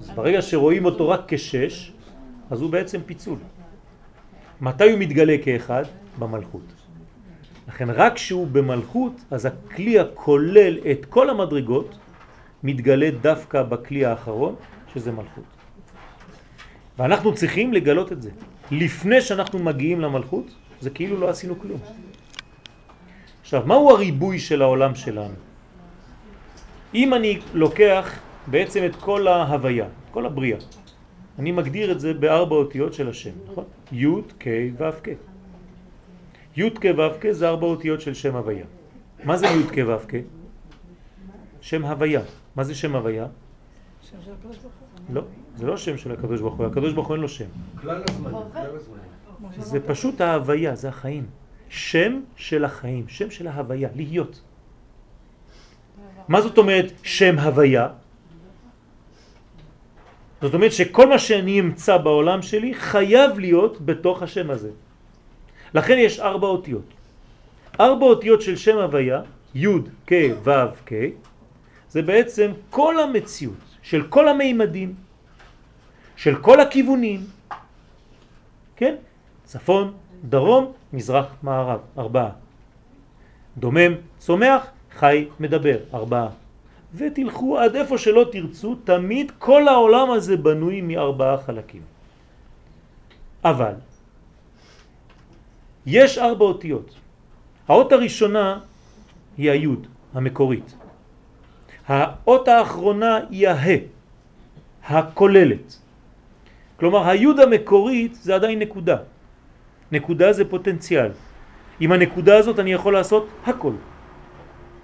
[0.00, 1.92] אז ברגע שרואים אותו רק כשש,
[2.50, 3.38] אז הוא בעצם פיצול.
[4.60, 5.84] מתי הוא מתגלה כאחד?
[6.18, 6.75] במלכות.
[7.68, 11.98] לכן רק כשהוא במלכות, אז הכלי הכולל את כל המדרגות
[12.62, 14.54] מתגלה דווקא בכלי האחרון,
[14.94, 15.44] שזה מלכות.
[16.98, 18.30] ואנחנו צריכים לגלות את זה.
[18.70, 20.46] לפני שאנחנו מגיעים למלכות,
[20.80, 21.80] זה כאילו לא עשינו כלום.
[23.42, 25.34] עכשיו, מהו הריבוי של העולם שלנו?
[26.94, 30.58] אם אני לוקח בעצם את כל ההוויה, כל הבריאה,
[31.38, 33.64] אני מגדיר את זה בארבע אותיות של השם, נכון?
[33.92, 34.06] י'
[34.40, 34.46] כ'
[34.78, 35.35] ו' כ'.
[36.56, 38.64] י' כ' ו' כ' זה ארבע אותיות של שם הוויה.
[39.24, 40.14] מה זה י' כ' ו' כ'?
[41.60, 42.20] שם הוויה.
[42.56, 43.26] מה זה שם הוויה?
[44.02, 45.14] שם של הקדוש ברוך הוא.
[45.14, 45.22] לא,
[45.56, 47.44] זה לא שם של הקדוש ברוך הוא, הקדוש ברוך הוא אין לו שם.
[47.80, 48.30] כלל הזמן.
[49.58, 51.26] זה פשוט ההוויה, זה החיים.
[51.68, 54.40] שם של החיים, שם של ההוויה, להיות.
[56.28, 57.88] מה זאת אומרת שם הוויה?
[60.42, 64.70] זאת אומרת שכל מה שאני אמצא בעולם שלי חייב להיות בתוך השם הזה.
[65.76, 66.88] לכן יש ארבע אותיות.
[67.80, 69.20] ארבע אותיות של שם הוויה,
[69.54, 69.66] י'
[70.06, 70.12] כ'
[70.44, 70.92] ו' כ',
[71.92, 74.94] זה בעצם כל המציאות של כל המימדים,
[76.16, 77.20] של כל הכיוונים,
[78.76, 78.94] כן?
[79.44, 79.92] צפון,
[80.24, 82.30] דרום, מזרח, מערב, ארבעה.
[83.56, 84.62] דומם, צומח,
[84.96, 86.28] חי, מדבר, ארבעה.
[86.94, 91.82] ותלכו עד איפה שלא תרצו, תמיד כל העולם הזה בנוי מארבעה חלקים.
[93.44, 93.76] אבל
[95.86, 96.94] יש ארבע אותיות.
[97.68, 98.58] האות הראשונה
[99.38, 100.74] היא היוד המקורית.
[101.86, 103.76] האות האחרונה היא הה,
[104.86, 105.78] הכוללת.
[106.76, 108.96] כלומר היוד המקורית זה עדיין נקודה.
[109.92, 111.10] נקודה זה פוטנציאל.
[111.80, 113.72] עם הנקודה הזאת אני יכול לעשות הכל.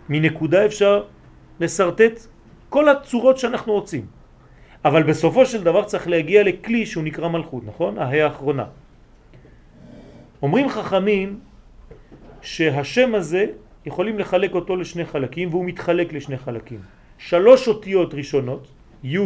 [0.09, 1.05] מנקודה אפשר
[1.61, 2.27] לסרטט
[2.69, 4.07] כל הצורות שאנחנו רוצים.
[4.85, 7.99] אבל בסופו של דבר צריך להגיע לכלי שהוא נקרא מלכות, נכון?
[7.99, 8.82] ההא האחרונה.
[10.43, 11.41] אומרים חכמים
[12.43, 13.47] שהשם הזה
[13.87, 16.81] יכולים לחלק אותו לשני חלקים והוא מתחלק לשני חלקים.
[17.19, 18.69] שלוש אותיות ראשונות,
[19.05, 19.19] י'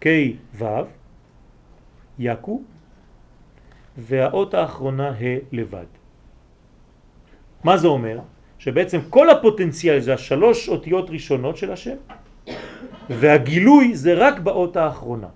[0.00, 0.06] כ'
[0.54, 0.64] ו',
[2.18, 2.62] יקו,
[3.96, 5.86] והאות האחרונה ה' לבד.
[7.64, 8.18] מה זה אומר?
[8.58, 11.96] שבעצם כל הפוטנציאל זה השלוש אותיות ראשונות של השם,
[13.10, 15.28] והגילוי זה רק באות האחרונה.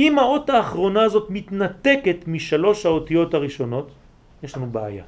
[0.00, 3.92] אם האות האחרונה הזאת מתנתקת משלוש האותיות הראשונות,
[4.42, 5.04] יש לנו בעיה.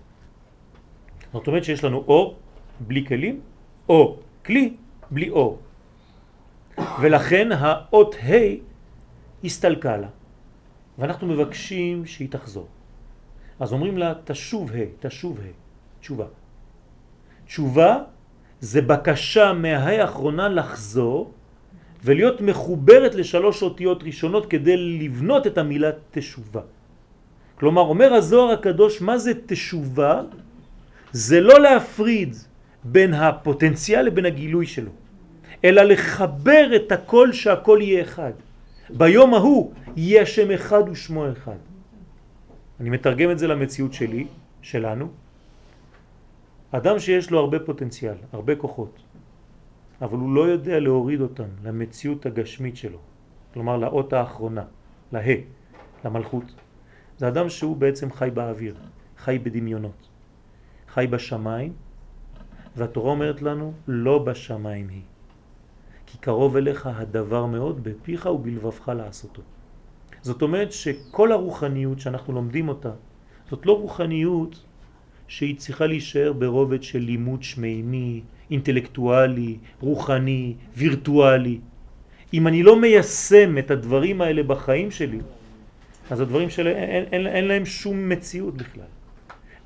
[1.32, 2.36] זאת אומרת שיש לנו אור
[2.80, 3.40] בלי כלים,
[3.88, 4.76] או כלי
[5.10, 5.58] בלי אור.
[7.00, 8.60] ולכן האות ה'
[9.44, 10.08] הסתלקה לה,
[10.98, 12.68] ואנחנו מבקשים שהיא תחזור.
[13.60, 15.56] אז אומרים לה תשוב ה', תשוב ה',
[16.00, 16.26] תשובה.
[17.46, 17.92] תשובה
[18.60, 21.32] זה בקשה מהה' האחרונה לחזור
[22.04, 26.60] ולהיות מחוברת לשלוש אותיות ראשונות כדי לבנות את המילה תשובה.
[27.54, 30.22] כלומר, אומר הזוהר הקדוש, מה זה תשובה?
[31.12, 32.36] זה לא להפריד
[32.84, 34.90] בין הפוטנציאל לבין הגילוי שלו.
[35.64, 38.32] אלא לחבר את הכל שהכל יהיה אחד.
[38.90, 41.60] ביום ההוא יהיה השם אחד ושמו אחד.
[42.80, 44.26] אני מתרגם את זה למציאות שלי,
[44.62, 45.08] שלנו.
[46.72, 48.98] אדם שיש לו הרבה פוטנציאל, הרבה כוחות,
[50.02, 52.98] אבל הוא לא יודע להוריד אותם למציאות הגשמית שלו,
[53.54, 54.64] כלומר לאות האחרונה,
[55.12, 55.20] לה,
[56.04, 56.44] למלכות.
[57.18, 58.74] זה אדם שהוא בעצם חי באוויר,
[59.18, 60.08] חי בדמיונות,
[60.88, 61.72] חי בשמיים,
[62.76, 65.02] והתורה אומרת לנו לא בשמיים היא,
[66.06, 69.42] כי קרוב אליך הדבר מאוד בפיך ובלבבך לעשותו.
[70.22, 72.92] זאת אומרת שכל הרוחניות שאנחנו לומדים אותה,
[73.50, 74.64] זאת לא רוחניות
[75.28, 81.58] שהיא צריכה להישאר ברובד של לימוד שמימי, אינטלקטואלי, רוחני, וירטואלי.
[82.34, 85.20] אם אני לא מיישם את הדברים האלה בחיים שלי,
[86.10, 88.90] אז הדברים שלי אין, אין, אין להם שום מציאות בכלל.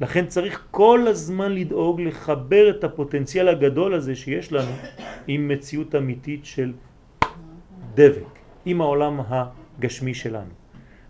[0.01, 4.73] לכן צריך כל הזמן לדאוג לחבר את הפוטנציאל הגדול הזה שיש לנו
[5.27, 6.73] עם מציאות אמיתית של
[7.95, 8.33] דבק,
[8.67, 10.53] עם העולם הגשמי שלנו.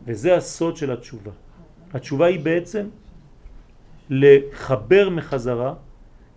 [0.06, 1.32] וזה הסוד של התשובה.
[1.94, 2.86] התשובה היא בעצם
[4.10, 5.74] לחבר מחזרה,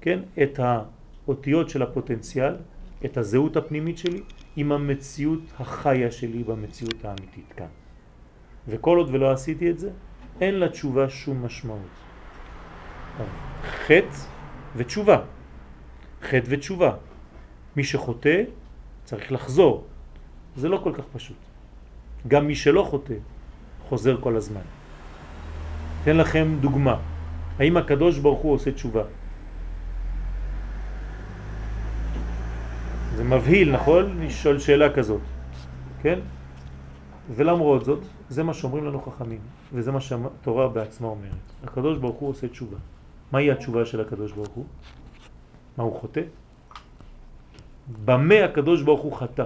[0.02, 0.60] כן, את
[1.30, 2.56] האותיות של הפוטנציאל,
[3.06, 4.22] את הזהות הפנימית שלי,
[4.56, 7.70] עם המציאות החיה שלי במציאות האמיתית כאן.
[8.68, 9.90] וכל עוד ולא עשיתי את זה,
[10.42, 11.94] אין לתשובה שום משמעות.
[13.86, 14.18] חטא
[14.76, 15.18] ותשובה.
[16.22, 16.92] חטא ותשובה.
[17.78, 18.44] מי שחוטא
[19.06, 19.86] צריך לחזור.
[20.56, 21.38] זה לא כל כך פשוט.
[22.28, 23.14] גם מי שלא חוטא
[23.88, 24.66] חוזר כל הזמן.
[26.02, 26.98] אתן לכם דוגמה.
[27.60, 29.19] האם הקדוש ברוך הוא עושה תשובה?
[33.30, 34.22] מבהיל, נכון?
[34.22, 35.22] לשאול שאלה כזאת,
[36.02, 36.20] כן?
[37.36, 38.00] ולמרות זאת,
[38.30, 39.40] זה מה שאומרים לנו חכמים,
[39.74, 41.46] וזה מה שהתורה בעצמה אומרת.
[41.64, 42.78] הקדוש ברוך הוא עושה תשובה.
[43.32, 44.66] מהי התשובה של הקדוש ברוך הוא?
[45.78, 46.22] מה הוא חוטא?
[48.06, 49.44] במה הקדוש ברוך הוא חטא?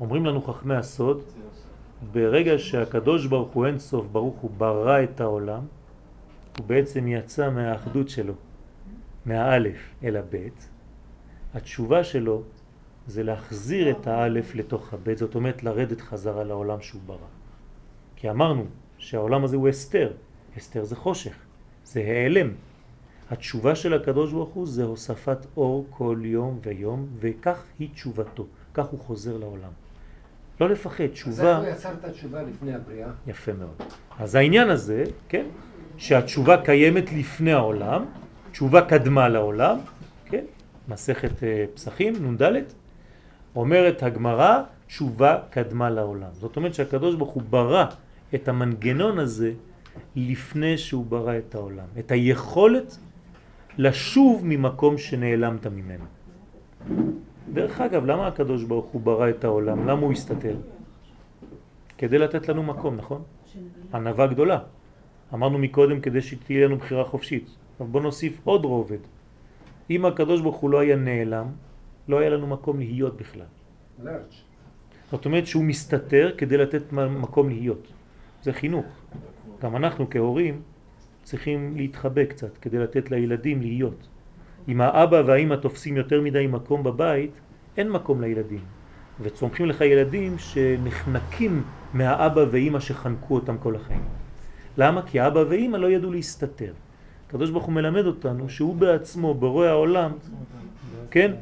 [0.00, 1.20] אומרים לנו חכמי הסוד,
[2.12, 5.62] ברגע שהקדוש ברוך הוא אין סוף ברוך הוא ברא את העולם,
[6.58, 8.34] הוא בעצם יצא מהאחדות שלו,
[9.26, 10.68] מהאלף אל הבית.
[11.54, 12.42] התשובה שלו
[13.06, 17.16] זה להחזיר את האלף לתוך הבית, זאת אומרת לרדת חזרה לעולם שהוא ברא.
[18.16, 18.64] כי אמרנו
[18.98, 20.12] שהעולם הזה הוא אסתר,
[20.58, 21.34] אסתר זה חושך,
[21.84, 22.50] זה העלם.
[23.30, 28.86] התשובה של הקדוש ברוך הוא זה הוספת אור כל יום ויום, וכך היא תשובתו, כך
[28.86, 29.70] הוא חוזר לעולם.
[30.60, 31.32] לא לפחד, תשובה...
[31.32, 33.08] אז איך הוא יצר את התשובה לפני הבריאה?
[33.26, 33.82] יפה מאוד.
[34.18, 35.46] אז העניין הזה, כן,
[35.96, 38.04] שהתשובה קיימת לפני העולם,
[38.52, 39.78] תשובה קדמה לעולם,
[40.24, 40.44] כן,
[40.88, 42.52] מסכת אה, פסחים, נ"ד,
[43.56, 46.28] אומרת הגמרא, תשובה קדמה לעולם.
[46.32, 47.84] זאת אומרת שהקדוש ברוך הוא ברא
[48.34, 49.52] את המנגנון הזה
[50.16, 51.84] לפני שהוא ברא את העולם.
[51.98, 52.98] את היכולת
[53.78, 56.04] לשוב ממקום שנעלמת ממנו.
[57.52, 59.88] דרך אגב, למה הקדוש ברוך הוא ברא את העולם?
[59.88, 60.56] למה הוא הסתתר?
[61.98, 63.22] כדי לתת לנו מקום, נכון?
[63.94, 64.58] ענבה גדולה.
[65.34, 67.61] אמרנו מקודם כדי שתהיה לנו בחירה חופשית.
[67.82, 69.02] אבל בוא נוסיף עוד רובד.
[69.90, 71.46] אם הקדוש ברוך הוא לא היה נעלם,
[72.08, 73.50] לא היה לנו מקום להיות בכלל.
[75.10, 77.86] זאת אומרת שהוא מסתתר כדי לתת מקום להיות.
[78.42, 78.86] זה חינוך.
[79.62, 80.62] גם אנחנו כהורים
[81.22, 84.08] צריכים להתחבא קצת כדי לתת לילדים להיות.
[84.68, 87.30] אם האבא והאמא תופסים יותר מדי מקום בבית,
[87.76, 88.64] אין מקום לילדים.
[89.20, 91.62] וצומחים לך ילדים שנחנקים
[91.94, 94.04] מהאבא ואמא שחנקו אותם כל החיים.
[94.76, 95.02] למה?
[95.02, 96.72] כי האבא ואמא לא ידעו להסתתר.
[97.32, 100.12] הקדוש ברוך הוא מלמד אותנו שהוא בעצמו, ברואי העולם,
[101.10, 101.32] כן,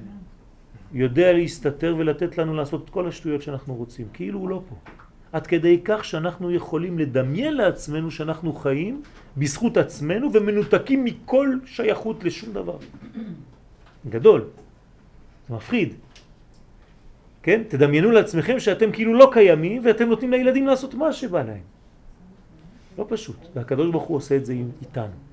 [0.93, 4.74] יודע להסתתר ולתת לנו לעשות את כל השטויות שאנחנו רוצים, כאילו הוא לא פה.
[5.32, 9.03] עד כדי כך שאנחנו יכולים לדמיין לעצמנו שאנחנו חיים
[9.36, 12.76] בזכות עצמנו ומנותקים מכל שייכות לשום דבר.
[14.09, 14.45] גדול.
[15.49, 15.95] זה מפחיד.
[17.43, 17.62] כן?
[17.68, 21.66] תדמיינו לעצמכם שאתם כאילו לא קיימים ואתם נותנים לילדים לעשות מה שבא להם.
[22.99, 23.36] לא פשוט.
[23.55, 25.29] והקדוש ברוך הוא עושה את זה איתנו.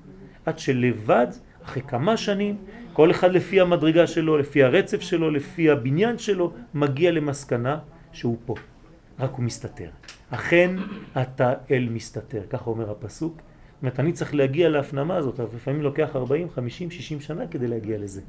[0.48, 1.26] עד שלבד,
[1.64, 2.56] אחרי כמה שנים,
[2.92, 7.78] כל אחד לפי המדרגה שלו, לפי הרצף שלו, לפי הבניין שלו, מגיע למסקנה
[8.12, 8.54] שהוא פה.
[9.18, 9.88] רק הוא מסתתר.
[10.30, 10.70] אכן
[11.22, 13.34] אתה אל מסתתר, ככה אומר הפסוק.
[13.36, 17.68] זאת אומרת, אני צריך להגיע להפנמה הזאת, אבל לפעמים לוקח 40, 50, 60 שנה כדי
[17.68, 18.20] להגיע לזה.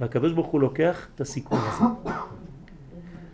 [0.00, 1.84] והקדוש ברוך הוא לוקח את הסיכון הזה.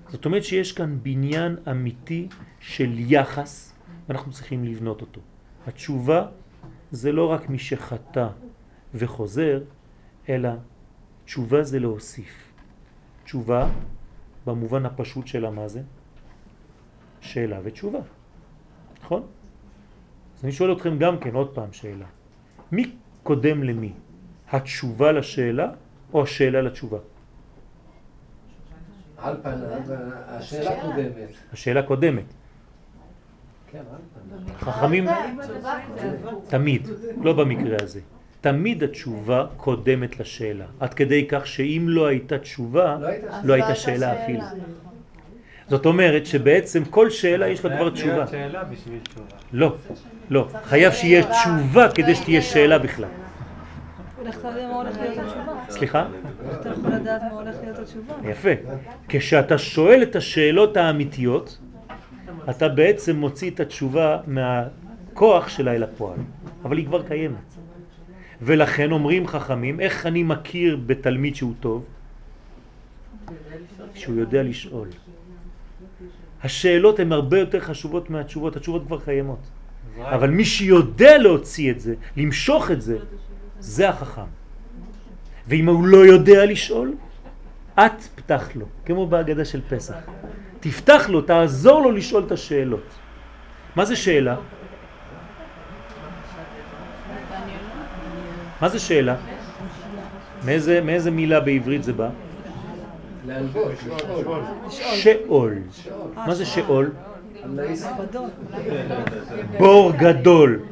[0.08, 2.28] זאת אומרת שיש כאן בניין אמיתי
[2.60, 3.72] של יחס,
[4.08, 5.20] ואנחנו צריכים לבנות אותו.
[5.66, 6.26] התשובה
[6.92, 8.28] זה לא רק מי שחטא
[8.94, 9.62] וחוזר,
[10.28, 10.50] אלא
[11.24, 12.52] תשובה זה להוסיף.
[13.24, 13.68] תשובה,
[14.46, 15.82] במובן הפשוט שלה מה זה?
[17.20, 18.00] שאלה ותשובה,
[19.04, 19.22] נכון?
[20.38, 22.06] אז אני שואל אתכם גם כן עוד פעם שאלה.
[22.72, 23.92] מי קודם למי?
[24.50, 25.72] התשובה לשאלה
[26.12, 26.98] או השאלה לתשובה?
[29.16, 29.80] על פניו,
[30.26, 31.28] השאלה קודמת.
[31.52, 32.24] השאלה קודמת.
[33.72, 33.78] כן.
[34.60, 35.06] חכמים
[36.48, 36.88] תמיד,
[37.20, 38.00] לא במקרה הזה.
[38.40, 40.64] תמיד התשובה קודמת לשאלה.
[40.80, 44.44] עד כדי כך שאם לא הייתה תשובה, לא הייתה לא הייתה שאלה אפילו.
[45.68, 48.26] זאת אומרת שבעצם כל שאלה יש לה כבר תשובה.
[48.26, 48.62] שאלה.
[49.52, 49.74] לא,
[50.30, 50.48] לא.
[50.64, 53.08] חייב שיהיה תשובה כדי שתהיה שאלה בכלל.
[54.26, 55.52] איך אתה יודע מה הולך להיות התשובה?
[55.68, 56.06] סליחה?
[56.60, 58.14] אתה יכול לדעת מה הולך להיות התשובה?
[58.30, 58.50] יפה.
[59.08, 61.58] כשאתה שואל את השאלות האמיתיות,
[62.50, 66.18] אתה בעצם מוציא את התשובה מהכוח שלה אל הפועל.
[66.64, 67.54] אבל היא כבר קיימת.
[68.42, 71.84] ולכן אומרים חכמים, איך אני מכיר בתלמיד שהוא טוב?
[73.94, 74.88] שהוא יודע לשאול.
[76.42, 79.50] השאלות הן הרבה יותר חשובות מהתשובות, התשובות כבר קיימות.
[80.00, 82.98] אבל מי שיודע להוציא את זה, למשוך את זה,
[83.60, 84.30] זה החכם.
[85.48, 86.94] ואם הוא לא יודע לשאול,
[87.74, 89.94] את פתח לו, כמו בהגדה של פסח.
[90.62, 92.86] תפתח לו, תעזור לו לשאול את השאלות.
[93.76, 94.36] מה זה שאלה?
[98.60, 99.16] מה זה שאלה?
[100.44, 102.08] מאיזה, מאיזה מילה בעברית זה בא?
[104.70, 105.54] שאול.
[106.14, 106.92] מה זה שאול?
[109.58, 110.62] בור גדול,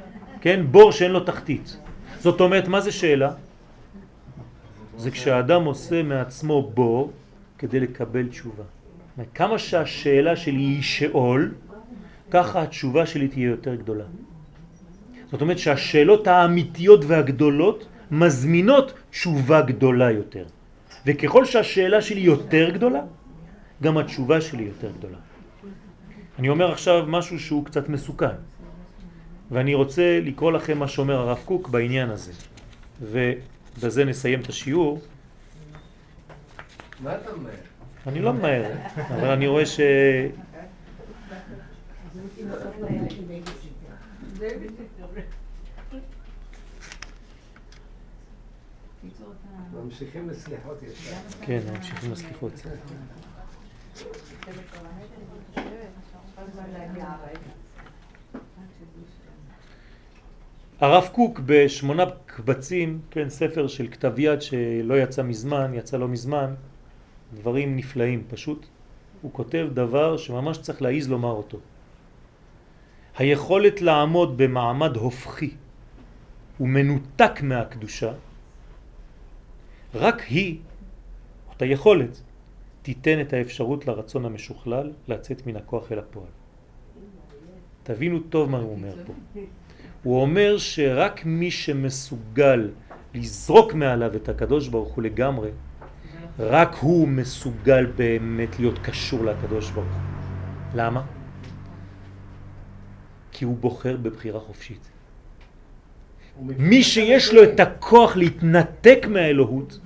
[0.41, 0.61] כן?
[0.71, 1.77] בור שאין לו תחתית.
[2.23, 3.33] זאת אומרת, מה זה שאלה?
[4.97, 7.11] זה כשהאדם עושה מעצמו בור
[7.59, 8.65] כדי לקבל תשובה.
[9.35, 11.55] כמה שהשאלה שלי היא שאול,
[12.31, 14.05] ככה התשובה שלי תהיה יותר גדולה.
[15.31, 20.45] זאת אומרת שהשאלות האמיתיות והגדולות מזמינות תשובה גדולה יותר.
[21.07, 23.03] וככל שהשאלה שלי יותר גדולה,
[23.83, 25.19] גם התשובה שלי יותר גדולה.
[26.39, 28.37] אני אומר עכשיו משהו שהוא קצת מסוכן,
[29.51, 32.33] ואני רוצה לקרוא לכם מה שאומר הרב קוק בעניין הזה.
[33.03, 35.01] ובזה נסיים את השיעור.
[37.01, 37.70] מה אתה אומר?
[38.07, 39.81] אני לא ממהר, אבל אני רואה ש...
[49.85, 51.17] ממשיכים לסליחות ישר.
[51.43, 52.53] כן, ממשיכים לסליחות.
[60.81, 66.55] הרב קוק בשמונה קבצים, כן, ספר של כתב יד שלא יצא מזמן, יצא לא מזמן,
[67.35, 68.67] דברים נפלאים פשוט.
[69.23, 71.59] הוא כותב דבר שממש צריך להעיז לומר אותו.
[73.17, 75.51] היכולת לעמוד במעמד הופכי
[76.61, 78.13] ומנותק מהקדושה,
[79.95, 80.59] רק היא,
[81.49, 82.21] אותה יכולת,
[82.83, 86.27] תיתן את האפשרות לרצון המשוכלל לצאת מן הכוח אל הפועל.
[87.83, 89.13] תבינו טוב מה הוא אומר פה.
[90.03, 92.71] הוא אומר שרק מי שמסוגל
[93.15, 95.51] לזרוק מעליו את הקדוש ברוך הוא לגמרי,
[96.41, 100.03] רק הוא מסוגל באמת להיות קשור לקדוש ברוך הוא.
[100.75, 101.03] למה?
[103.33, 104.89] כי הוא בוחר בבחירה חופשית.
[106.43, 109.79] מי שיש לו את הכוח להתנתק מהאלוהות,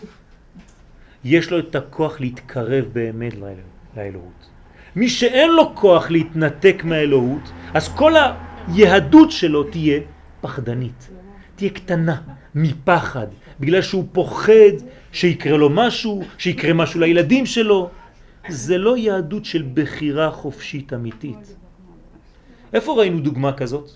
[1.25, 3.55] יש לו את הכוח להתקרב באמת לאל-
[3.97, 4.49] לאלוהות.
[4.97, 7.43] מי שאין לו כוח להתנתק מהאלוהות,
[7.75, 8.13] אז כל
[8.69, 10.01] היהדות שלו תהיה
[10.41, 11.11] פחדנית,
[11.57, 12.21] תהיה קטנה,
[12.55, 13.27] מפחד,
[13.61, 14.75] בגלל שהוא פוחד
[15.15, 17.91] שיקרה לו משהו, שיקרה משהו לילדים שלו.
[18.49, 21.57] זה לא יהדות של בחירה חופשית אמיתית.
[22.73, 23.91] איפה ראינו דוגמה כזאת?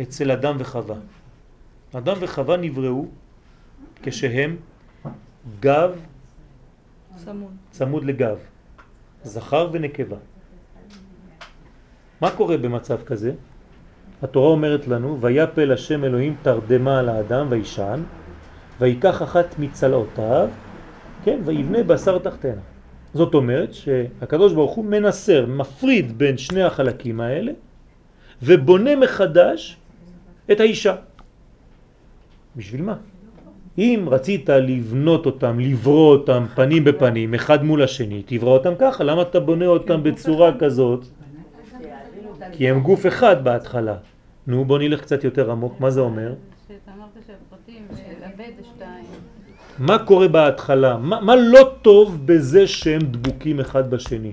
[0.00, 0.96] אצל אדם וחווה.
[1.92, 3.06] אדם וחווה נבראו
[4.02, 4.56] כשהם
[5.60, 5.90] גב
[7.16, 7.52] סמון.
[7.70, 8.36] צמוד לגב,
[9.22, 10.16] זכר ונקבה.
[12.20, 13.32] מה קורה במצב כזה?
[14.22, 18.02] התורה אומרת לנו, ויפל השם אלוהים תרדמה על האדם וישן,
[18.80, 20.48] ויקח אחת מצלעותיו,
[21.24, 22.60] כן, ויבנה בשר תחתנה.
[23.14, 27.52] זאת אומרת שהקדוש ברוך הוא מנסר, מפריד בין שני החלקים האלה,
[28.42, 29.76] ובונה מחדש
[30.52, 30.94] את האישה.
[32.56, 32.96] בשביל מה?
[33.78, 39.22] אם רצית לבנות אותם, לברוא אותם פנים בפנים, אחד מול השני, תברא אותם ככה, למה
[39.22, 41.04] אתה בונה אותם בצורה כזאת?
[42.52, 43.96] כי הם גוף אחד בהתחלה.
[44.46, 46.34] נו, בוא נלך קצת יותר עמוק, מה זה אומר?
[49.78, 50.96] מה קורה בהתחלה?
[50.96, 54.32] מה, מה לא טוב בזה שהם דבוקים אחד בשני?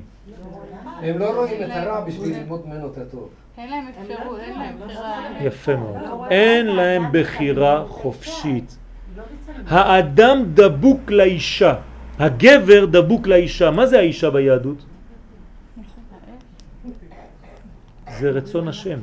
[1.02, 3.30] הם לא רואים את הרע בשביל ללמוד ממנו את הטוב.
[3.58, 5.24] אין להם אפשרות, אין להם בחירה.
[5.42, 5.98] יפה מאוד.
[6.30, 8.78] אין להם בחירה חופשית.
[9.68, 11.76] האדם דבוק לאישה,
[12.20, 13.72] הגבר דבוק לאישה.
[13.72, 14.86] מה זה האישה ביהדות?
[18.20, 19.00] זה רצון השם.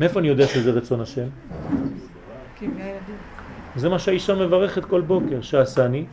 [0.00, 1.26] מאיפה אני יודע שזה רצון השם?
[3.76, 6.04] זה מה שהאישה מברכת כל בוקר, שעשני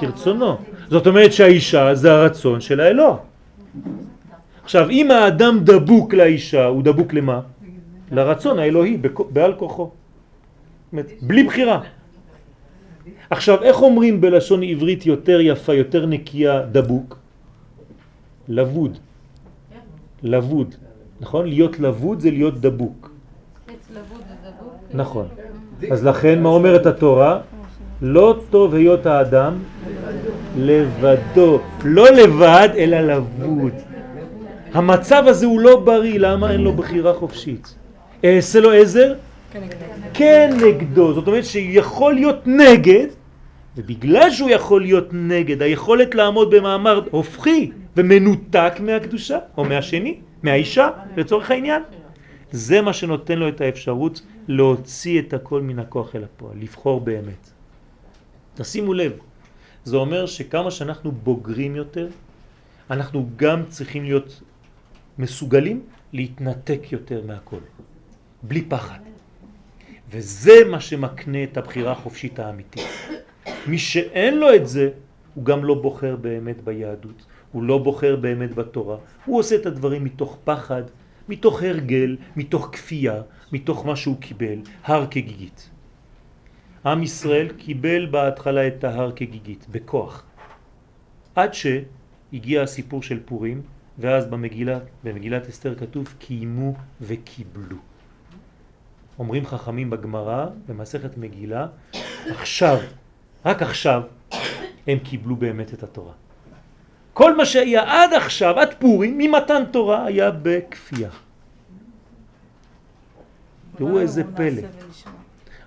[0.00, 0.56] כרצונו.
[0.88, 3.16] זאת אומרת שהאישה זה הרצון של האלוה.
[4.64, 7.40] עכשיו, אם האדם דבוק לאישה, הוא דבוק למה?
[8.10, 8.96] לרצון האלוהי,
[9.30, 9.90] בעל כוחו.
[11.22, 11.80] בלי בחירה.
[13.30, 17.18] עכשיו, איך אומרים בלשון עברית יותר יפה, יותר נקייה, דבוק?
[18.48, 18.98] לבוד.
[20.22, 20.74] לבוד.
[21.20, 21.46] נכון?
[21.46, 23.10] להיות לבוד זה להיות דבוק.
[23.92, 24.22] דבוק.
[24.94, 25.28] נכון.
[25.90, 27.38] אז לכן מה אומרת התורה?
[28.02, 29.54] לא טוב היות האדם
[30.58, 33.72] לבדו, לא לבד אלא לבוד.
[34.72, 37.74] המצב הזה הוא לא בריא, למה אין לו בחירה חופשית?
[38.24, 39.14] אעשה לו עזר
[39.52, 39.76] כן, נגד.
[40.14, 43.06] כנגדו, זאת אומרת שיכול להיות נגד,
[43.76, 51.50] ובגלל שהוא יכול להיות נגד, היכולת לעמוד במאמר הופכי ומנותק מהקדושה, או מהשני, מהאישה, לצורך
[51.50, 51.82] העניין,
[52.50, 57.50] זה מה שנותן לו את האפשרות להוציא את הכל מן הכוח אל הפועל, לבחור באמת.
[58.54, 59.12] תשימו לב,
[59.84, 62.08] זה אומר שכמה שאנחנו בוגרים יותר,
[62.90, 64.42] אנחנו גם צריכים להיות
[65.18, 65.82] מסוגלים
[66.12, 67.60] להתנתק יותר מהכל,
[68.42, 68.98] בלי פחד.
[70.10, 72.86] וזה מה שמקנה את הבחירה החופשית האמיתית.
[73.66, 74.90] מי שאין לו את זה,
[75.34, 80.04] הוא גם לא בוחר באמת ביהדות, הוא לא בוחר באמת בתורה, הוא עושה את הדברים
[80.04, 80.82] מתוך פחד,
[81.28, 83.22] מתוך הרגל, מתוך כפייה,
[83.52, 85.70] מתוך מה שהוא קיבל, הר כגיגית.
[86.86, 90.24] עם ישראל קיבל בהתחלה את ההר כגיגית, בכוח.
[91.34, 93.62] עד שהגיע הסיפור של פורים,
[93.98, 97.76] ואז במגילה, במגילת אסתר כתוב קיימו וקיבלו.
[99.18, 101.66] אומרים חכמים בגמרא, במסכת מגילה,
[102.26, 102.78] עכשיו,
[103.44, 104.02] רק עכשיו,
[104.86, 106.12] הם קיבלו באמת את התורה.
[107.12, 111.10] כל מה שהיה עד עכשיו, עד פורים, ממתן תורה, היה בכפייה.
[113.76, 114.62] תראו איזה נעשה פלא.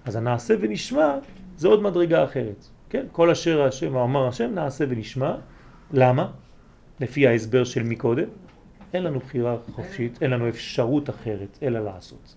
[0.06, 1.18] אז הנעשה ונשמע
[1.58, 2.68] זה עוד מדרגה אחרת.
[2.90, 3.06] כן?
[3.12, 5.36] כל אשר השם אמר השם נעשה ונשמע.
[5.92, 6.32] למה?
[7.00, 8.28] לפי ההסבר של מקודם,
[8.94, 12.36] אין לנו בחירה חופשית, אין לנו אפשרות אחרת אלא לעשות.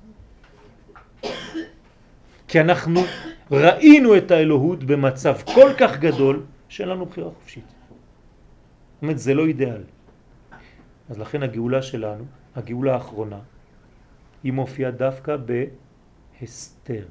[2.48, 3.00] כי אנחנו
[3.50, 7.64] ראינו את האלוהות במצב כל כך גדול שאין לנו בחירה חופשית.
[7.68, 9.82] זאת אומרת, זה לא אידיאל.
[11.08, 12.24] אז לכן הגאולה שלנו,
[12.56, 13.38] הגאולה האחרונה,
[14.44, 15.36] היא מופיעה דווקא
[16.40, 17.04] בהסתר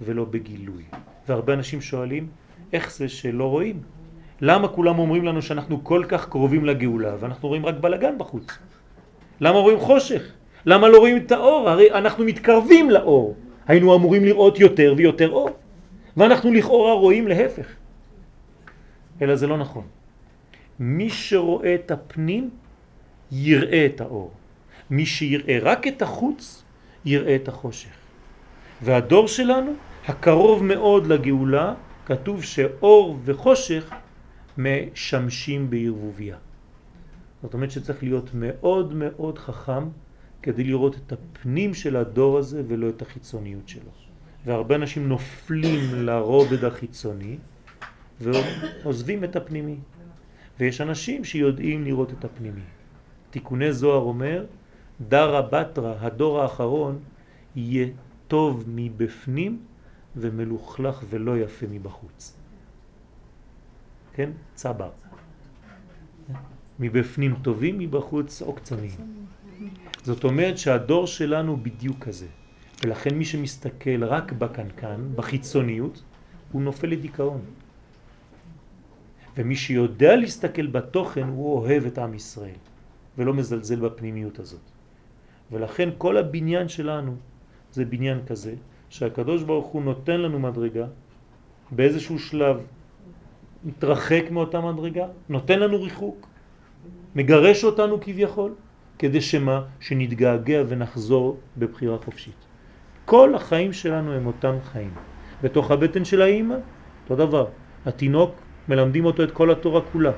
[0.00, 0.82] ולא בגילוי.
[1.28, 2.28] והרבה אנשים שואלים,
[2.72, 3.82] איך זה שלא רואים?
[4.40, 8.58] למה כולם אומרים לנו שאנחנו כל כך קרובים לגאולה ואנחנו רואים רק בלגן בחוץ?
[9.40, 10.22] למה רואים חושך?
[10.66, 11.68] למה לא רואים את האור?
[11.68, 13.36] הרי אנחנו מתקרבים לאור.
[13.66, 15.50] היינו אמורים לראות יותר ויותר אור.
[16.16, 17.66] ואנחנו לכאורה רואים להפך.
[19.22, 19.84] אלא זה לא נכון.
[20.80, 22.50] מי שרואה את הפנים
[23.32, 24.30] יראה את האור.
[24.90, 26.64] מי שיראה רק את החוץ
[27.04, 27.96] יראה את החושך.
[28.82, 29.72] והדור שלנו,
[30.06, 31.74] הקרוב מאוד לגאולה,
[32.06, 33.90] כתוב שאור וחושך
[34.58, 36.36] משמשים בערבוביה.
[37.42, 39.88] זאת אומרת שצריך להיות מאוד מאוד חכם
[40.42, 43.90] כדי לראות את הפנים של הדור הזה ולא את החיצוניות שלו.
[44.46, 47.36] והרבה אנשים נופלים לרובד החיצוני
[48.20, 49.76] ועוזבים את הפנימי.
[50.60, 52.60] ויש אנשים שיודעים לראות את הפנימי.
[53.30, 54.44] תיקוני זוהר אומר,
[55.00, 56.98] דרה בתרה, הדור האחרון,
[57.56, 57.86] יהיה
[58.28, 59.62] טוב מבפנים
[60.16, 62.36] ומלוכלך ולא יפה מבחוץ.
[64.14, 64.30] כן?
[64.54, 64.90] צבר.
[66.80, 69.00] מבפנים טובים, מבחוץ עוקצניים.
[70.02, 72.26] זאת אומרת שהדור שלנו בדיוק כזה.
[72.84, 76.02] ולכן מי שמסתכל רק בקנקן, בחיצוניות,
[76.52, 77.40] הוא נופל לדיכאון.
[79.36, 82.60] ומי שיודע להסתכל בתוכן, הוא אוהב את עם ישראל,
[83.18, 84.75] ולא מזלזל בפנימיות הזאת.
[85.52, 87.14] ולכן כל הבניין שלנו
[87.72, 88.54] זה בניין כזה,
[88.88, 90.86] שהקדוש ברוך הוא נותן לנו מדרגה,
[91.70, 92.56] באיזשהו שלב
[93.64, 96.28] מתרחק מאותה מדרגה, נותן לנו ריחוק,
[97.14, 98.54] מגרש אותנו כביכול,
[98.98, 99.62] כדי שמה?
[99.80, 102.40] שנתגעגע ונחזור בבחירה חופשית.
[103.04, 104.90] כל החיים שלנו הם אותם חיים.
[105.42, 106.56] בתוך הבטן של האימא,
[107.04, 107.46] אותו דבר.
[107.86, 108.30] התינוק,
[108.68, 110.12] מלמדים אותו את כל התורה כולה.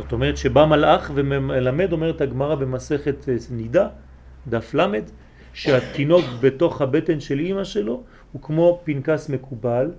[0.00, 3.88] זאת אומרת שבא מלאך ומלמד, אומרת הגמרא במסכת אה, נידה,
[4.48, 5.04] דף למד,
[5.52, 9.90] שהתינוק בתוך הבטן של אימא שלו הוא כמו פנקס מקובל,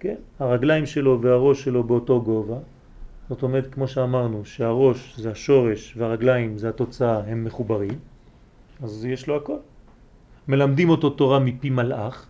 [0.00, 0.14] כן?
[0.38, 2.56] הרגליים שלו והראש שלו באותו גובה,
[3.28, 7.98] זאת אומרת, כמו שאמרנו, שהראש זה השורש והרגליים זה התוצאה, הם מחוברים,
[8.82, 9.56] אז יש לו הכל.
[10.48, 12.26] מלמדים אותו תורה מפי מלאך,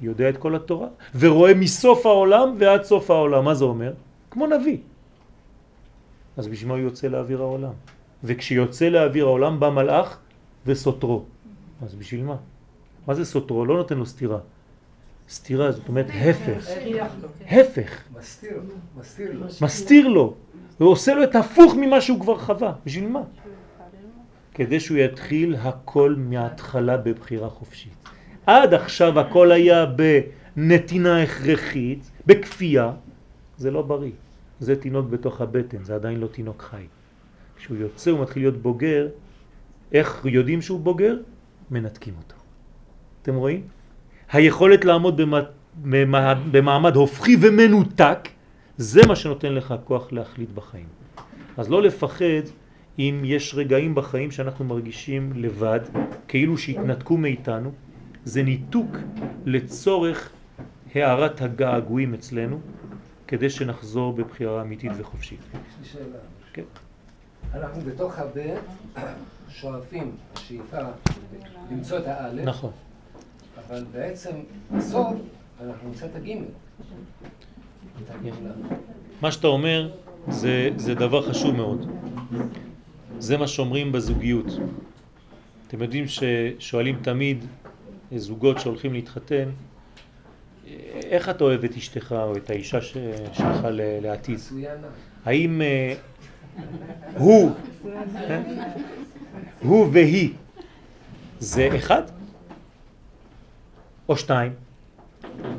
[0.00, 0.88] יודע את כל התורה,
[1.18, 3.44] ורואה מסוף העולם ועד סוף העולם.
[3.44, 3.92] מה זה אומר?
[4.30, 4.78] כמו נביא.
[6.36, 7.72] אז בשביל מה הוא יוצא לאוויר העולם?
[8.24, 10.18] וכשיוצא לאוויר העולם בא מלאך
[10.66, 11.24] וסותרו.
[11.82, 12.36] אז בשביל מה?
[13.06, 13.66] מה זה סותרו?
[13.66, 14.38] לא נותן לו סתירה.
[15.28, 16.68] סתירה זאת אומרת הפך.
[17.46, 18.02] הפך.
[18.18, 18.60] מסתיר,
[18.98, 19.46] מסתיר לו.
[19.62, 20.34] מסתיר לו.
[20.80, 22.72] ועושה לו את ההפוך ממה שהוא כבר חווה.
[22.86, 23.22] בשביל מה?
[24.54, 28.08] כדי שהוא יתחיל הכל מההתחלה בבחירה חופשית.
[28.46, 29.86] עד עכשיו הכל היה
[30.56, 32.92] בנתינה הכרחית, בכפייה,
[33.56, 34.10] זה לא בריא.
[34.64, 36.84] זה תינוק בתוך הבטן, זה עדיין לא תינוק חי.
[37.56, 39.08] כשהוא יוצא הוא מתחיל להיות בוגר,
[39.92, 41.16] איך יודעים שהוא בוגר?
[41.70, 42.34] מנתקים אותו.
[43.22, 43.62] אתם רואים?
[44.32, 45.20] היכולת לעמוד
[46.52, 48.28] במעמד, הופכי ומנותק,
[48.76, 50.86] זה מה שנותן לך כוח להחליט בחיים.
[51.56, 52.44] אז לא לפחד
[52.98, 55.80] אם יש רגעים בחיים שאנחנו מרגישים לבד,
[56.28, 57.72] כאילו שהתנתקו מאיתנו,
[58.24, 58.96] זה ניתוק
[59.46, 60.30] לצורך
[60.94, 62.60] הערת הגעגועים אצלנו,
[63.34, 65.38] כדי שנחזור בבחירה אמיתית וחופשית.
[65.52, 66.18] יש לי שאלה.
[66.52, 66.62] כן.
[67.54, 68.60] אנחנו בתוך הבית
[69.48, 70.76] שואפים, השאיפה,
[71.70, 72.70] למצוא את האלף, נכון.
[73.58, 74.30] אבל בעצם
[74.76, 75.06] בסוף
[75.60, 76.44] אנחנו נמצא את הגימל.
[79.20, 79.92] מה שאתה אומר
[80.28, 81.90] זה, זה דבר חשוב מאוד.
[83.18, 84.46] זה מה שאומרים בזוגיות.
[85.68, 87.44] אתם יודעים ששואלים תמיד
[88.16, 89.48] זוגות שהולכים להתחתן,
[91.10, 92.96] איך אתה אוהב את אשתך או את האישה ש-
[93.32, 94.34] שלך ל- לעתיד?
[94.34, 94.86] מצוינה.
[95.24, 95.94] האם אה,
[97.16, 97.50] הוא?
[99.60, 100.30] הוא והיא
[101.38, 102.02] זה אחד
[104.08, 104.52] או שתיים?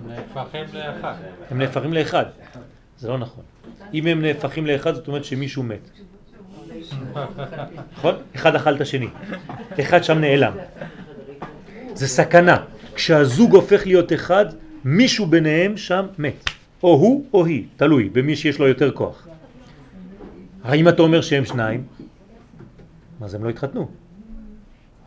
[0.08, 1.14] נהפכים לאחד.
[1.52, 2.26] הם נהפכים לאחד.
[2.98, 3.44] זה לא נכון.
[3.94, 5.90] אם הם נהפכים לאחד זאת אומרת שמישהו מת.
[7.98, 8.16] נכון?
[8.36, 9.08] אחד אכל את השני.
[9.80, 10.54] אחד שם נעלם.
[11.94, 12.64] זה סכנה.
[12.96, 14.46] כשהזוג הופך להיות אחד,
[14.86, 16.50] מישהו ביניהם שם מת.
[16.84, 19.28] או הוא או היא, תלוי, במי שיש לו יותר כוח.
[20.64, 21.84] האם אתה אומר שהם שניים?
[23.22, 23.90] אז הם לא התחתנו.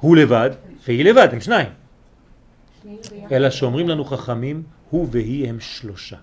[0.01, 0.51] הוא לבד
[0.87, 1.69] והיא לבד, הם שניים.
[3.33, 6.17] אלא שאומרים לנו חכמים, הוא והיא הם שלושה.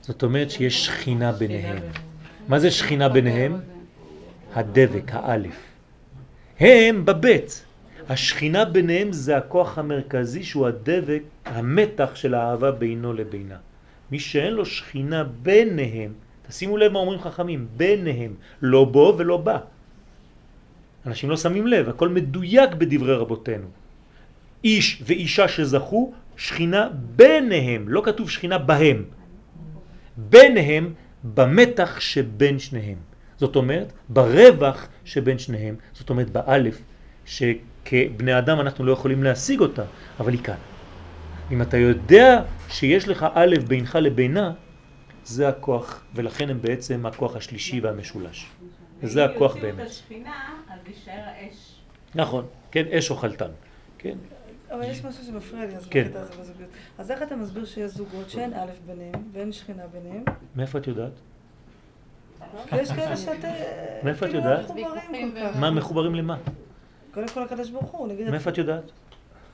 [0.00, 1.78] זאת אומרת שיש שכינה ביניהם.
[2.48, 3.60] מה זה שכינה ביניהם?
[4.54, 5.56] הדבק, האלף.
[6.60, 7.64] הם בבית.
[8.12, 13.56] השכינה ביניהם זה הכוח המרכזי שהוא הדבק, המתח של האהבה בינו לבינה.
[14.10, 16.12] מי שאין לו שכינה ביניהם,
[16.48, 19.58] תשימו לב מה אומרים חכמים, ביניהם, לא בו ולא בה.
[21.06, 23.66] אנשים לא שמים לב, הכל מדויק בדברי רבותינו.
[24.64, 29.04] איש ואישה שזכו, שכינה ביניהם, לא כתוב שכינה בהם.
[30.16, 30.92] ביניהם
[31.24, 32.98] במתח שבין שניהם.
[33.40, 36.76] זאת אומרת, ברווח שבין שניהם, זאת אומרת באלף,
[37.84, 39.82] שכבני אדם אנחנו לא יכולים להשיג אותה,
[40.20, 40.56] אבל היא כאן.
[41.50, 44.52] אם אתה יודע שיש לך א' בינך לבינה,
[45.24, 48.50] זה הכוח, ולכן הם בעצם הכוח השלישי והמשולש.
[49.02, 49.86] וזה הכוח אם יוציאו באמת.
[49.86, 51.74] את השכינה, אז יישאר האש.
[52.14, 53.50] נכון, כן, אש אוכלתן.
[53.98, 54.18] כן,
[54.70, 56.04] אבל יש משהו שמפריע לי, אז כן.
[56.04, 56.70] בקטע הזה בזוגיות.
[56.98, 60.24] אז איך אתה מסביר שיש זוגות שאין א' ביניהם ואין שכינה ביניהם?
[60.56, 61.12] מאיפה את יודעת?
[62.72, 63.48] יש כאלה שאתה...
[64.02, 64.70] מאיפה את כאילו יודעת?
[65.60, 66.36] מה מחוברים למה?
[67.14, 68.30] קודם כל הקדוש ברוך הוא, נגיד...
[68.30, 68.82] מאיפה את יודעת?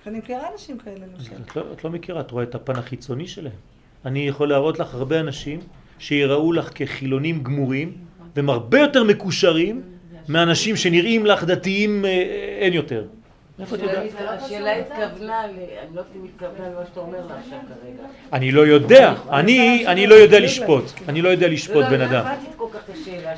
[0.06, 1.32] אני מכירה אנשים כאלה, למשל.
[1.46, 3.52] את לא, את לא מכירה, את רואה את הפן החיצוני שלהם.
[4.04, 5.60] אני יכול להראות לך הרבה אנשים
[5.98, 7.92] שיראו לך כחילונים גמורים,
[8.36, 9.82] והם הרבה יותר מקושרים
[10.28, 12.10] מאנשים שנראים לך דתיים אה,
[12.60, 13.04] אין יותר.
[13.58, 14.04] מאיפה את יודעת?
[14.42, 18.08] השאלה התכוונה, ל- אני לא יודעת אם התכוונה למה שאתה אומר לה עכשיו כרגע.
[18.32, 22.24] אני לא יודע, אני, אני לא יודע לשפוט, אני לא יודע לשפוט בן לא אדם.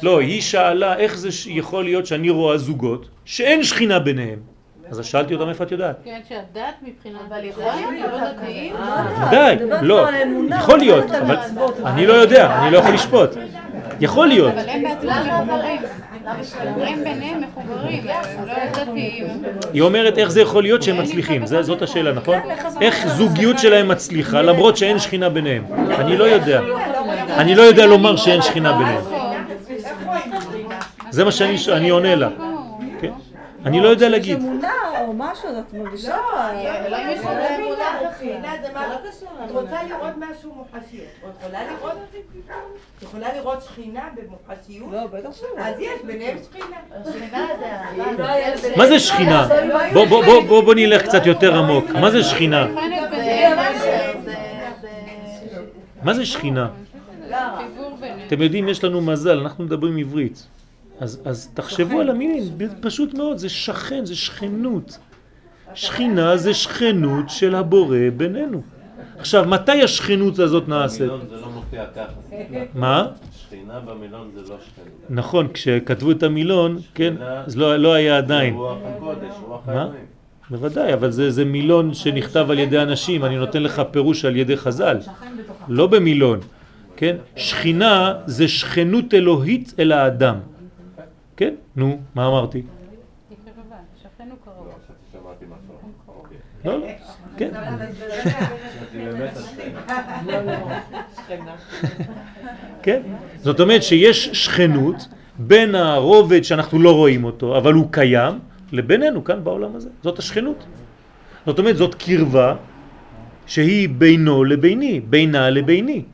[0.03, 0.21] לא.
[0.21, 4.39] היא שאלה איך זה יכול להיות שאני רואה זוגות שאין שכינה ביניהם.
[4.91, 5.97] אז שאלתי אותם איפה את יודעת.
[6.05, 8.75] כן, שהדת מבחינת אבל יכול להיות לא דתיים.
[9.29, 10.09] ודאי, לא,
[10.59, 11.37] יכול לא להיות, אבל.
[11.87, 13.31] אני לא יודע, אני לא יכול לשפוט.
[14.01, 14.53] יכול להיות.
[14.55, 15.49] אבל הם בעצמם.
[16.27, 19.69] הם ביניהם מחוברים, הם לא.
[19.73, 22.39] היא אומרת איך זה יכול להיות שהם מצליחים, זאת השאלה, נכון?
[22.81, 25.65] איך זוגיות שלהם מצליחה למרות שאין שכינה ביניהם.
[25.99, 26.61] אני לא יודע.
[27.37, 29.03] אני לא יודע לומר שאין שכינה ביניהם.
[31.11, 32.29] זה מה שאני אני עונה לה.
[33.63, 33.69] כן.
[33.69, 34.39] אני לא יודע להגיד.
[34.39, 36.17] אמונה או משהו, אז את מרגישה...
[36.17, 38.11] לא, אולי לא לא מבינה, אמונה.
[38.15, 39.29] תחילה זה מה לא קשור.
[39.45, 41.01] את רוצה לראות משהו מוחשי.
[41.01, 41.97] את יכולה לראות
[42.99, 44.93] את יכולה לראות שכינה במוחשיות?
[44.93, 45.49] לא, בטח שלא.
[45.59, 46.77] אז יש ביניהם שכינה.
[48.77, 49.49] מה זה שכינה?
[50.49, 51.91] בוא, נלך קצת יותר עמוק.
[51.91, 52.67] מה זה שכינה?
[56.03, 56.69] מה זה שכינה?
[58.27, 60.47] אתם יודעים, יש לנו מזל, אנחנו מדברים עברית.
[61.01, 62.43] אז, אז תחשבו על המילים,
[62.81, 64.99] פשוט מאוד, זה שכן, זה שכנות.
[65.75, 68.63] שכינה זה שכנות של הבורא בינינו.
[69.19, 70.99] עכשיו, מתי השכנות הזאת נעשית?
[71.01, 72.37] זה לא מופיע ככה.
[72.75, 73.07] מה?
[73.33, 74.89] שכינה במילון זה לא שכינה.
[75.11, 77.15] נכון, כשכתבו את המילון, כן,
[77.47, 78.55] אז לא, לא היה עדיין.
[78.55, 79.73] רוח הקודש, רוח מה?
[79.73, 80.05] האלוהים.
[80.51, 84.57] בוודאי, אבל זה, זה מילון שנכתב על ידי אנשים, אני נותן לך פירוש על ידי
[84.57, 84.99] חז"ל,
[85.69, 86.39] לא במילון,
[86.97, 87.17] כן?
[87.37, 90.37] שכינה זה שכנות אלוהית אל האדם,
[91.41, 91.55] כן?
[91.77, 92.63] נו, מה אמרתי?
[95.47, 95.75] משהו.
[96.09, 96.37] אוקיי.
[96.65, 96.87] לא, לא,
[97.37, 97.51] כן.
[99.37, 99.81] השכינה.
[100.27, 100.53] לא, לא.
[102.85, 103.03] כן?
[103.37, 108.39] זאת אומרת שיש שכנות בין הרובד שאנחנו לא רואים אותו, אבל הוא קיים,
[108.73, 109.89] לבינינו כאן בעולם הזה.
[110.03, 110.65] זאת השכנות.
[111.47, 112.57] זאת אומרת, זאת קרבה
[113.47, 116.05] שהיא בינו לביני, בינה לביני.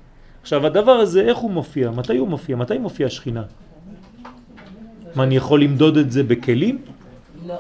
[0.43, 1.91] עכשיו, הדבר הזה, איך הוא מופיע?
[1.91, 2.57] מתי הוא מופיע?
[2.57, 3.43] מתי מופיע שכינה?
[5.16, 6.78] מה, אני יכול למדוד את זה בכלים?
[7.46, 7.54] לא.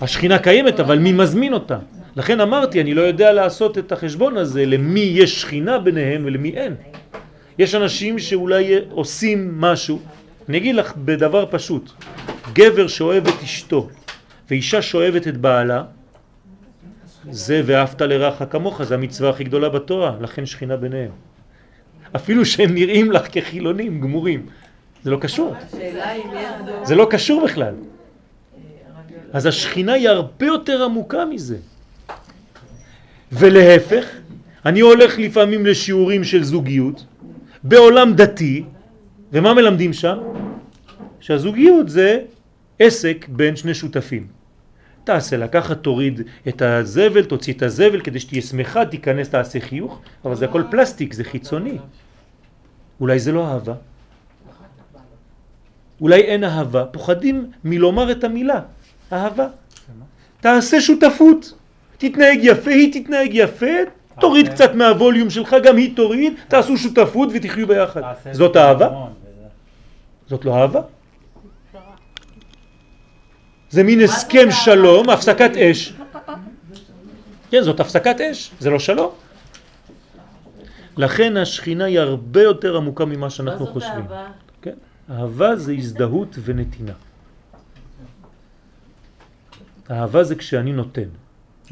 [0.00, 1.78] השכינה קיימת, אבל מי מזמין אותה?
[2.16, 6.74] לכן אמרתי, אני לא יודע לעשות את החשבון הזה, למי יש שכינה ביניהם ולמי אין.
[7.58, 10.00] יש אנשים שאולי עושים משהו,
[10.48, 11.92] אני אגיד לך בדבר פשוט,
[12.52, 13.88] גבר שאוהב את אשתו
[14.50, 15.84] ואישה שאוהבת את בעלה,
[17.30, 21.10] זה ואהבת לרעך כמוך, זה המצווה הכי גדולה בתורה, לכן שכינה ביניהם.
[22.16, 24.46] אפילו שהם נראים לך כחילונים גמורים,
[25.06, 25.54] זה לא קשור.
[26.82, 27.74] זה לא קשור בכלל.
[29.32, 31.56] אז השכינה היא הרבה יותר עמוקה מזה.
[33.32, 34.06] ולהפך,
[34.66, 37.04] אני הולך לפעמים לשיעורים של זוגיות,
[37.62, 38.64] בעולם דתי,
[39.32, 40.18] ומה מלמדים שם?
[41.20, 42.20] שהזוגיות זה
[42.78, 44.26] עסק בין שני שותפים.
[45.04, 50.34] תעשה לקחת, תוריד את הזבל, תוציא את הזבל כדי שתהיה שמחה, תיכנס, תעשה חיוך, אבל
[50.34, 51.78] זה הכל פלסטיק, זה חיצוני.
[53.00, 53.74] אולי זה לא אהבה.
[56.00, 58.60] אולי אין אהבה, פוחדים מלומר את המילה,
[59.12, 59.46] אהבה.
[60.40, 61.52] תעשה שותפות,
[61.98, 63.66] תתנהג יפה, היא תתנהג יפה,
[64.20, 68.02] תוריד קצת מהווליום שלך, גם היא תוריד, תעשו שותפות ותחיו ביחד.
[68.32, 68.88] זאת אהבה?
[70.26, 70.80] זאת לא אהבה?
[73.70, 75.92] זה מין הסכם שלום, הפסקת אש.
[77.50, 79.10] כן, זאת הפסקת אש, זה לא שלום.
[80.96, 83.92] לכן השכינה היא הרבה יותר עמוקה ממה מה שאנחנו זאת חושבים.
[83.92, 84.08] אהבה?
[84.08, 84.14] כן?
[84.14, 84.45] אהבה
[85.56, 86.92] זה הזדהות ונתינה.
[89.90, 91.08] אהבה זה כשאני נותן.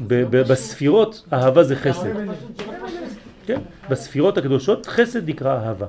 [0.07, 2.09] ב- בספירות אהבה זה חסד.
[3.45, 3.61] כן?
[3.89, 5.85] בספירות הקדושות חסד נקרא אהבה.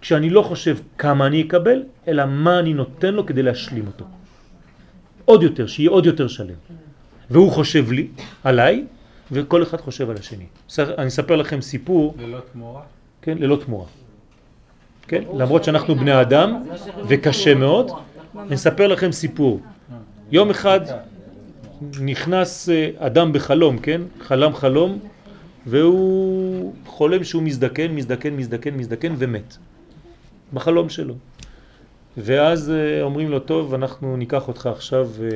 [0.00, 4.04] כשאני לא חושב כמה אני אקבל, אלא מה אני נותן לו כדי להשלים אותו.
[5.24, 6.54] עוד יותר, שיהיה עוד יותר שלם.
[7.30, 8.08] והוא חושב לי,
[8.44, 8.86] עליי,
[9.32, 10.46] וכל אחד חושב על השני.
[10.78, 12.82] אני אספר לכם סיפור, ללא תמורה?
[13.22, 13.86] כן, ללא תמורה.
[15.08, 15.22] כן?
[15.34, 16.62] למרות שאנחנו בני אדם,
[17.08, 17.90] וקשה מאוד,
[18.38, 19.60] אני אספר לכם סיפור.
[20.30, 20.80] יום אחד
[22.00, 24.00] נכנס אה, אדם בחלום, כן?
[24.20, 24.98] חלם חלום,
[25.66, 29.56] והוא חולם שהוא מזדקן, מזדקן, מזדקן, מזדקן ומת.
[30.52, 31.14] בחלום שלו.
[32.16, 35.28] ואז אה, אומרים לו, טוב, אנחנו ניקח אותך עכשיו אה,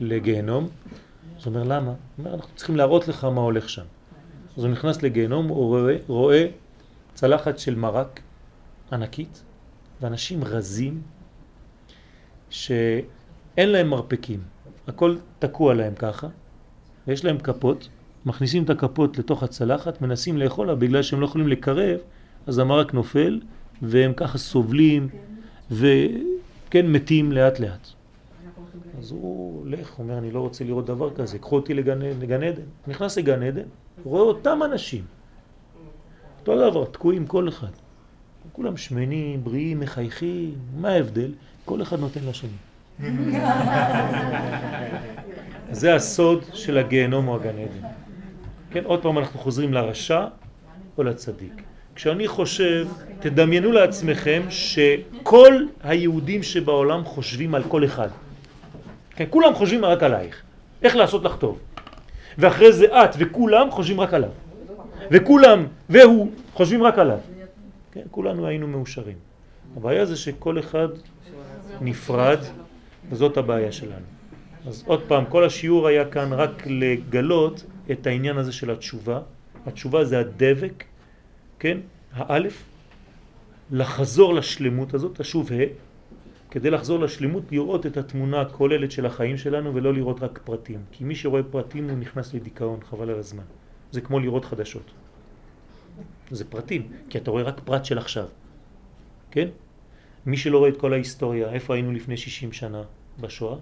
[0.00, 0.68] לגיהנום.
[1.38, 1.90] אז הוא אומר, למה?
[1.90, 3.84] הוא אומר, אנחנו צריכים להראות לך מה הולך שם.
[4.56, 6.46] אז הוא נכנס לגיהנום, הוא רואה, רואה
[7.14, 8.20] צלחת של מרק
[8.92, 9.42] ענקית,
[10.00, 11.02] ואנשים רזים
[12.50, 14.40] שאין להם מרפקים.
[14.86, 16.28] הכל תקוע להם ככה,
[17.06, 17.88] ויש להם כפות,
[18.26, 22.00] מכניסים את הכפות לתוך הצלחת, מנסים לאכול, אבל בגלל שהם לא יכולים לקרב,
[22.46, 23.40] אז המרק נופל,
[23.82, 25.08] והם ככה סובלים,
[25.70, 27.88] וכן מתים לאט לאט.
[28.98, 32.62] אז הוא הולך, אומר, אני לא רוצה לראות דבר כזה, קחו אותי לגן, לגן עדן.
[32.86, 33.68] נכנס לגן עדן,
[34.04, 35.04] רואה אותם אנשים.
[36.40, 37.70] אותו דבר, תקועים כל אחד.
[38.52, 41.30] כולם שמנים, בריאים, מחייכים, מה ההבדל?
[41.64, 42.50] כל אחד נותן לשני.
[45.70, 47.88] זה הסוד של הגיהנום או הגן עדן.
[48.70, 50.26] כן, עוד פעם אנחנו חוזרים לרשע
[50.98, 51.62] או לצדיק.
[51.94, 52.88] כשאני חושב,
[53.20, 58.08] תדמיינו לעצמכם שכל היהודים שבעולם חושבים על כל אחד.
[59.16, 60.42] כן, כולם חושבים רק עלייך.
[60.82, 61.58] איך לעשות לך טוב.
[62.38, 64.30] ואחרי זה את וכולם חושבים רק עליו.
[65.10, 67.18] וכולם והוא חושבים רק עליו.
[67.96, 69.16] כן, כולנו היינו מאושרים.
[69.76, 70.88] הבעיה זה שכל אחד
[71.80, 72.38] נפרד,
[73.10, 74.04] וזאת הבעיה שלנו.
[74.66, 79.20] אז עוד פעם, כל השיעור היה כאן רק לגלות את העניין הזה של התשובה.
[79.66, 80.84] התשובה זה הדבק,
[81.58, 81.78] כן,
[82.12, 82.64] האלף,
[83.70, 85.64] לחזור לשלמות הזאת, השוב ה',
[86.50, 90.80] כדי לחזור לשלמות, לראות את התמונה הכוללת של החיים שלנו ולא לראות רק פרטים.
[90.92, 93.44] כי מי שרואה פרטים הוא נכנס לדיכאון, חבל על הזמן.
[93.90, 95.05] זה כמו לראות חדשות.
[96.30, 98.26] זה פרטים, כי אתה רואה רק פרט של עכשיו,
[99.30, 99.48] כן?
[100.26, 102.82] מי שלא רואה את כל ההיסטוריה, איפה היינו לפני 60 שנה
[103.20, 103.58] בשואה,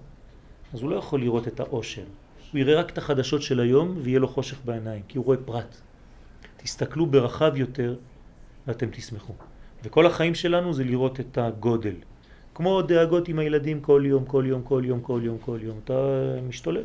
[0.75, 2.05] אז הוא לא יכול לראות את האושר.
[2.53, 5.77] הוא יראה רק את החדשות של היום ויהיה לו חושך בעיניים, כי הוא רואה פרט.
[6.57, 7.97] תסתכלו ברחב יותר
[8.67, 9.33] ואתם תשמחו.
[9.85, 11.95] וכל החיים שלנו זה לראות את הגודל.
[12.55, 15.79] כמו דאגות עם הילדים כל יום, כל יום, כל יום, כל יום, כל יום.
[15.85, 15.95] אתה
[16.49, 16.85] משתולל.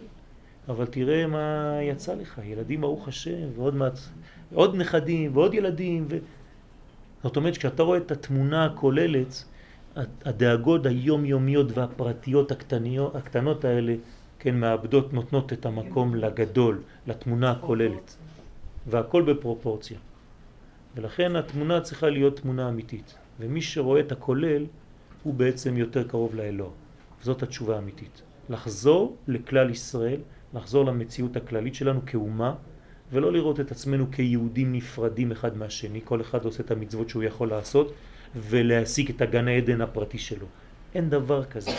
[0.70, 2.42] אבל תראה מה יצא לך.
[2.44, 4.00] ילדים ברוך השם, ועוד מעט,
[4.54, 6.06] עוד נכדים, ועוד ילדים.
[6.10, 6.18] ו...
[7.24, 9.44] זאת אומרת, כשאתה רואה את התמונה הכוללת,
[10.26, 13.96] הדאגות היומיומיות והפרטיות הקטניות, הקטנות האלה,
[14.40, 18.16] כן, מאבדות, נותנות את המקום לגדול, לתמונה הכוללת.
[18.88, 19.98] והכל בפרופורציה.
[20.96, 23.16] ולכן התמונה צריכה להיות תמונה אמיתית.
[23.40, 24.66] ומי שרואה את הכולל,
[25.24, 26.70] הוא בעצם יותר קרוב לאלוה.
[27.22, 28.22] זאת התשובה האמיתית.
[28.50, 30.20] לחזור לכלל ישראל,
[30.54, 32.56] לחזור למציאות הכללית שלנו כאומה,
[33.12, 37.50] ולא לראות את עצמנו כיהודים נפרדים אחד מהשני, כל אחד עושה את המצוות שהוא יכול
[37.50, 37.94] לעשות,
[38.36, 40.46] ולהשיג את הגן העדן הפרטי שלו.
[40.96, 41.72] אין דבר כזה.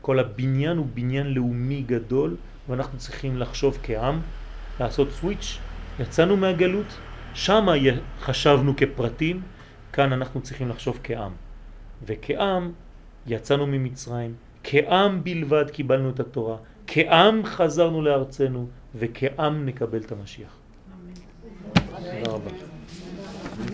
[0.00, 2.36] כל הבניין הוא בניין לאומי גדול,
[2.68, 4.20] ואנחנו צריכים לחשוב כעם,
[4.80, 5.58] לעשות סוויץ',
[6.00, 6.86] יצאנו מהגלות,
[7.34, 7.66] שם
[8.20, 9.42] חשבנו כפרטים,
[9.92, 11.32] כאן אנחנו צריכים לחשוב כעם.
[12.06, 12.72] וכעם
[13.26, 14.34] יצאנו ממצרים,
[14.64, 18.68] כעם בלבד קיבלנו את התורה, כעם חזרנו לארצנו,
[18.98, 20.56] וכעם נקבל את המשיח.
[21.74, 22.50] תודה רבה.